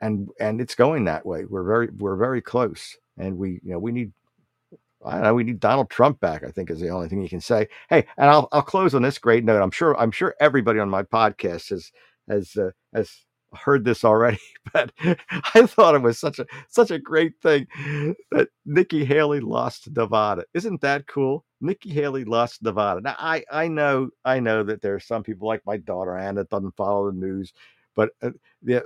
and 0.00 0.28
and 0.40 0.60
it's 0.60 0.74
going 0.74 1.04
that 1.04 1.26
way. 1.26 1.44
We're 1.44 1.64
very 1.64 1.88
we're 1.98 2.16
very 2.16 2.42
close, 2.42 2.96
and 3.18 3.38
we 3.38 3.60
you 3.62 3.72
know 3.72 3.78
we 3.78 3.92
need 3.92 4.12
know. 5.04 5.34
We 5.34 5.44
need 5.44 5.60
Donald 5.60 5.90
Trump 5.90 6.20
back. 6.20 6.44
I 6.44 6.50
think 6.50 6.70
is 6.70 6.80
the 6.80 6.90
only 6.90 7.08
thing 7.08 7.22
you 7.22 7.28
can 7.28 7.40
say. 7.40 7.68
Hey, 7.88 8.06
and 8.16 8.30
I'll 8.30 8.48
I'll 8.52 8.62
close 8.62 8.94
on 8.94 9.02
this 9.02 9.18
great 9.18 9.44
note. 9.44 9.62
I'm 9.62 9.70
sure 9.70 9.98
I'm 9.98 10.10
sure 10.10 10.34
everybody 10.40 10.78
on 10.78 10.88
my 10.90 11.02
podcast 11.02 11.70
has 11.70 11.90
has 12.28 12.56
uh, 12.56 12.70
has 12.94 13.10
heard 13.54 13.84
this 13.84 14.04
already, 14.04 14.40
but 14.72 14.92
I 15.54 15.66
thought 15.66 15.94
it 15.94 16.02
was 16.02 16.18
such 16.18 16.38
a 16.38 16.46
such 16.68 16.90
a 16.90 16.98
great 16.98 17.32
thing 17.42 17.66
that 18.32 18.48
Nikki 18.64 19.04
Haley 19.04 19.40
lost 19.40 19.88
Nevada. 19.94 20.44
Isn't 20.54 20.80
that 20.80 21.06
cool? 21.06 21.44
Nikki 21.60 21.90
Haley 21.90 22.24
lost 22.24 22.62
Nevada. 22.62 23.00
Now 23.00 23.16
I 23.18 23.44
I 23.50 23.68
know 23.68 24.10
I 24.24 24.40
know 24.40 24.62
that 24.64 24.82
there 24.82 24.94
are 24.94 25.00
some 25.00 25.22
people 25.22 25.48
like 25.48 25.62
my 25.66 25.76
daughter 25.76 26.16
Anna 26.16 26.40
that 26.40 26.50
doesn't 26.50 26.76
follow 26.76 27.10
the 27.10 27.16
news, 27.16 27.52
but 27.94 28.10
uh, 28.22 28.30
the 28.62 28.84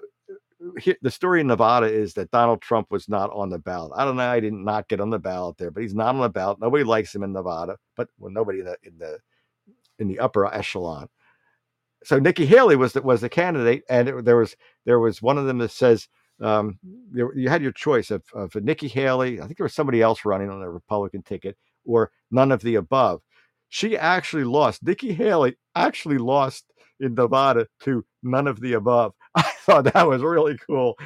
the 1.02 1.10
story 1.10 1.40
in 1.40 1.46
Nevada 1.46 1.86
is 1.86 2.14
that 2.14 2.30
Donald 2.30 2.60
Trump 2.62 2.88
was 2.90 3.08
not 3.08 3.30
on 3.32 3.50
the 3.50 3.58
ballot. 3.58 3.92
I 3.96 4.04
don't 4.04 4.16
know. 4.16 4.30
I 4.30 4.40
did 4.40 4.52
not 4.52 4.88
get 4.88 5.00
on 5.00 5.10
the 5.10 5.18
ballot 5.18 5.56
there, 5.58 5.70
but 5.70 5.82
he's 5.82 5.94
not 5.94 6.14
on 6.14 6.20
the 6.20 6.28
ballot. 6.28 6.60
Nobody 6.60 6.84
likes 6.84 7.14
him 7.14 7.22
in 7.22 7.32
Nevada, 7.32 7.78
but 7.96 8.08
well, 8.18 8.32
nobody 8.32 8.60
in 8.60 8.66
the 8.66 8.76
in 8.82 8.98
the 8.98 9.18
in 9.98 10.08
the 10.08 10.18
upper 10.18 10.46
echelon 10.46 11.08
so 12.04 12.18
Nikki 12.18 12.46
Haley 12.46 12.76
was 12.76 12.92
the, 12.94 13.02
was 13.02 13.20
the 13.20 13.28
candidate, 13.28 13.82
and 13.88 14.08
it, 14.08 14.24
there 14.24 14.36
was 14.36 14.56
there 14.86 14.98
was 15.00 15.20
one 15.20 15.38
of 15.38 15.46
them 15.46 15.58
that 15.58 15.70
says 15.70 16.08
um, 16.40 16.78
you, 17.12 17.30
you 17.34 17.48
had 17.48 17.62
your 17.62 17.72
choice 17.72 18.10
of, 18.10 18.22
of 18.34 18.54
Nikki 18.56 18.88
Haley. 18.88 19.40
I 19.40 19.44
think 19.44 19.58
there 19.58 19.64
was 19.64 19.74
somebody 19.74 20.00
else 20.00 20.24
running 20.24 20.50
on 20.50 20.62
a 20.62 20.70
Republican 20.70 21.22
ticket, 21.22 21.56
or 21.84 22.10
none 22.30 22.52
of 22.52 22.62
the 22.62 22.76
above. 22.76 23.20
She 23.68 23.96
actually 23.96 24.44
lost. 24.44 24.82
Nikki 24.82 25.12
Haley 25.12 25.56
actually 25.74 26.18
lost 26.18 26.64
in 27.00 27.14
Nevada 27.14 27.66
to 27.80 28.04
none 28.22 28.46
of 28.46 28.60
the 28.60 28.74
above. 28.74 29.14
I 29.34 29.42
thought 29.42 29.92
that 29.92 30.06
was 30.06 30.22
really 30.22 30.58
cool. 30.58 30.98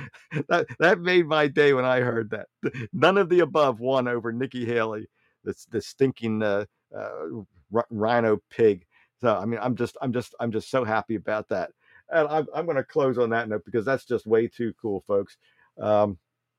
That 0.49 0.67
that 0.79 1.01
made 1.01 1.27
my 1.27 1.49
day 1.49 1.73
when 1.73 1.85
I 1.85 2.01
heard 2.01 2.31
that. 2.31 2.47
None 2.93 3.19
of 3.19 3.29
the 3.29 3.41
above 3.41 3.81
won 3.81 4.09
over 4.09 4.33
Nikki 4.33 4.65
Haley, 4.65 5.07
the 5.45 5.55
the 5.71 5.81
stinking 5.81 6.43
uh, 6.43 6.65
uh, 6.97 7.43
RINO 7.91 8.39
pig. 8.51 8.87
So 9.21 9.35
I 9.37 9.45
mean, 9.45 9.61
I'm 9.63 9.77
just, 9.77 9.97
I'm 10.03 10.13
just, 10.13 10.35
I'm 10.41 10.53
just 10.53 10.71
so 10.71 10.85
happy 10.85 11.15
about 11.15 11.49
that. 11.49 11.71
And 12.11 12.29
I'm, 12.29 12.47
I'm 12.55 12.67
going 12.67 12.77
to 12.77 12.85
close 12.85 13.17
on 13.17 13.31
that 13.31 13.49
note 13.49 13.63
because 13.65 13.85
that's 13.85 14.05
just 14.05 14.27
way 14.27 14.47
too 14.47 14.75
cool, 14.81 15.03
folks. 15.07 15.37
Um, 15.81 16.19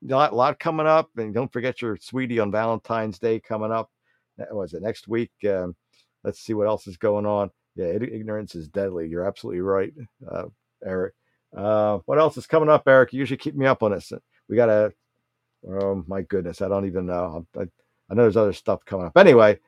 a 0.09 0.11
lot, 0.11 0.31
a 0.31 0.35
lot 0.35 0.59
coming 0.59 0.87
up, 0.87 1.09
and 1.17 1.33
don't 1.33 1.51
forget 1.51 1.81
your 1.81 1.97
sweetie 1.97 2.39
on 2.39 2.51
Valentine's 2.51 3.19
Day 3.19 3.39
coming 3.39 3.71
up. 3.71 3.89
Was 4.51 4.73
it 4.73 4.81
next 4.81 5.07
week. 5.07 5.31
Um, 5.47 5.75
let's 6.23 6.41
see 6.41 6.53
what 6.53 6.67
else 6.67 6.87
is 6.87 6.97
going 6.97 7.25
on. 7.25 7.51
Yeah, 7.75 7.87
ignorance 7.87 8.55
is 8.55 8.69
deadly. 8.69 9.07
You're 9.07 9.27
absolutely 9.27 9.61
right, 9.61 9.93
uh, 10.31 10.45
Eric. 10.85 11.13
Uh, 11.55 11.99
what 12.05 12.19
else 12.19 12.37
is 12.37 12.47
coming 12.47 12.69
up, 12.69 12.87
Eric? 12.87 13.13
You 13.13 13.19
usually 13.19 13.37
keep 13.37 13.55
me 13.55 13.65
up 13.65 13.83
on 13.83 13.91
this. 13.91 14.11
We 14.49 14.55
got 14.55 14.69
a, 14.69 14.93
oh 15.67 16.03
my 16.07 16.21
goodness, 16.21 16.61
I 16.61 16.67
don't 16.67 16.85
even 16.85 17.05
know. 17.05 17.45
I, 17.57 17.61
I 17.61 18.13
know 18.13 18.23
there's 18.23 18.37
other 18.37 18.53
stuff 18.53 18.85
coming 18.85 19.07
up. 19.07 19.17
Anyway, 19.17 19.59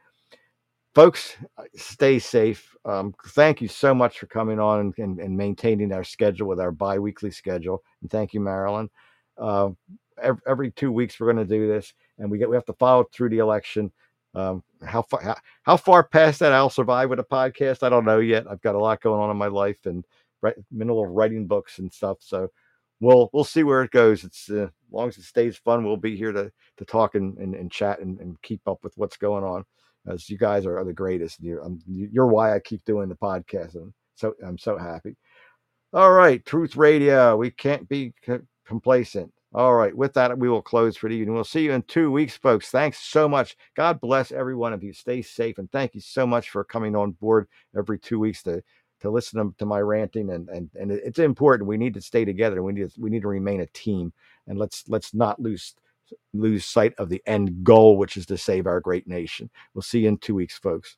folks, 0.96 1.36
stay 1.76 2.20
safe. 2.20 2.76
Um, 2.86 3.14
thank 3.30 3.62
you 3.62 3.68
so 3.68 3.94
much 3.94 4.20
for 4.20 4.28
coming 4.28 4.60
on 4.60 4.94
and, 4.98 5.20
and, 5.20 5.38
maintaining 5.38 5.92
our 5.92 6.04
schedule 6.04 6.48
with 6.48 6.60
our 6.60 6.72
biweekly 6.72 7.32
schedule. 7.32 7.84
And 8.02 8.10
thank 8.10 8.34
you, 8.34 8.40
Marilyn. 8.40 8.90
Uh, 9.38 9.70
every, 10.22 10.42
every, 10.48 10.72
two 10.72 10.92
weeks 10.92 11.20
we're 11.20 11.32
going 11.32 11.46
to 11.46 11.54
do 11.56 11.68
this, 11.68 11.94
and 12.18 12.32
we 12.32 12.38
get 12.38 12.50
we 12.50 12.56
have 12.56 12.66
to 12.66 12.74
follow 12.74 13.06
through 13.14 13.30
the 13.30 13.40
election. 13.40 13.92
Um, 14.38 14.64
how 14.86 15.02
far 15.02 15.22
how, 15.22 15.36
how, 15.64 15.78
far 15.78 16.04
past 16.04 16.40
that 16.42 16.54
I'll 16.54 16.70
survive 16.70 17.10
with 17.10 17.20
a 17.20 17.24
podcast, 17.24 17.82
I 17.82 17.90
don't 17.90 18.06
know 18.06 18.20
yet. 18.20 18.46
I've 18.48 18.62
got 18.62 18.76
a 18.76 18.80
lot 18.80 19.02
going 19.02 19.20
on 19.20 19.32
in 19.32 19.38
my 19.38 19.48
life 19.48 19.86
and 19.86 20.06
right, 20.42 20.56
middle 20.72 21.04
of 21.04 21.10
writing 21.10 21.48
books 21.48 21.80
and 21.80 21.92
stuff. 21.92 22.18
So 22.22 22.50
we'll 23.00 23.32
we'll 23.34 23.44
see 23.44 23.64
where 23.64 23.82
it 23.84 23.92
goes. 23.92 24.24
It's 24.24 24.50
uh, 24.50 24.66
as 24.66 24.92
long 24.92 25.08
as 25.08 25.18
it 25.18 25.24
stays 25.24 25.58
fun, 25.58 25.84
we'll 25.84 25.98
be 25.98 26.16
here 26.16 26.32
to 26.32 26.52
to 26.78 26.86
talk 26.86 27.16
and, 27.16 27.38
and, 27.40 27.56
and 27.56 27.72
chat 27.72 28.00
and, 28.00 28.20
and 28.20 28.40
keep 28.44 28.62
up 28.68 28.84
with 28.84 28.94
what's 28.96 29.18
going 29.18 29.44
on 29.44 29.66
as 30.08 30.30
you 30.30 30.38
guys 30.38 30.66
are, 30.66 30.84
the 30.84 30.94
greatest. 30.94 31.42
You're, 31.42 31.68
you're 31.88 32.28
why 32.28 32.56
I 32.56 32.60
keep 32.60 32.84
doing 32.86 33.10
the 33.10 33.16
podcast. 33.16 33.76
And 33.76 33.94
so 34.16 34.36
I'm 34.46 34.58
so 34.58 34.78
happy. 34.78 35.16
All 35.94 36.12
right, 36.12 36.46
Truth 36.46 36.76
Radio. 36.76 37.36
We 37.38 37.52
can't 37.52 37.88
be 37.90 38.14
complacent. 38.66 39.32
All 39.54 39.76
right, 39.76 39.96
with 39.96 40.14
that, 40.14 40.38
we 40.38 40.50
will 40.50 40.62
close 40.62 40.98
for 40.98 41.08
the 41.08 41.16
evening. 41.16 41.34
We'll 41.34 41.44
see 41.46 41.64
you 41.64 41.72
in 41.72 41.82
two 41.84 42.12
weeks, 42.12 42.36
folks. 42.36 42.70
Thanks 42.70 43.00
so 43.00 43.30
much. 43.30 43.56
God 43.76 44.02
bless 44.02 44.32
every 44.32 44.56
one 44.56 44.74
of 44.74 44.84
you. 44.84 44.92
Stay 44.92 45.22
safe, 45.22 45.58
and 45.58 45.72
thank 45.72 45.96
you 45.96 46.02
so 46.02 46.28
much 46.28 46.50
for 46.50 46.64
coming 46.64 46.96
on 46.96 47.12
board 47.12 47.48
every 47.76 47.98
two 47.98 48.20
weeks 48.20 48.44
to 48.44 48.62
to 49.00 49.10
listen 49.10 49.54
to 49.58 49.66
my 49.66 49.80
ranting. 49.80 50.32
And 50.32 50.50
and 50.50 50.70
and 50.76 50.92
it's 50.92 51.20
important. 51.20 51.68
We 51.68 51.78
need 51.78 51.94
to 51.94 52.02
stay 52.02 52.26
together. 52.26 52.62
We 52.62 52.74
need 52.74 52.92
to, 52.92 53.02
we 53.02 53.10
need 53.10 53.22
to 53.22 53.30
remain 53.30 53.62
a 53.62 53.68
team, 53.68 54.12
and 54.48 54.60
let's 54.60 54.84
let's 54.90 55.14
not 55.14 55.40
lose 55.40 55.76
lose 56.34 56.66
sight 56.66 56.94
of 56.98 57.10
the 57.10 57.22
end 57.26 57.64
goal, 57.64 57.98
which 57.98 58.18
is 58.18 58.26
to 58.28 58.38
save 58.38 58.68
our 58.68 58.82
great 58.82 59.08
nation. 59.08 59.50
We'll 59.74 59.82
see 59.82 60.02
you 60.02 60.10
in 60.10 60.18
two 60.18 60.36
weeks, 60.36 60.58
folks. 60.58 60.98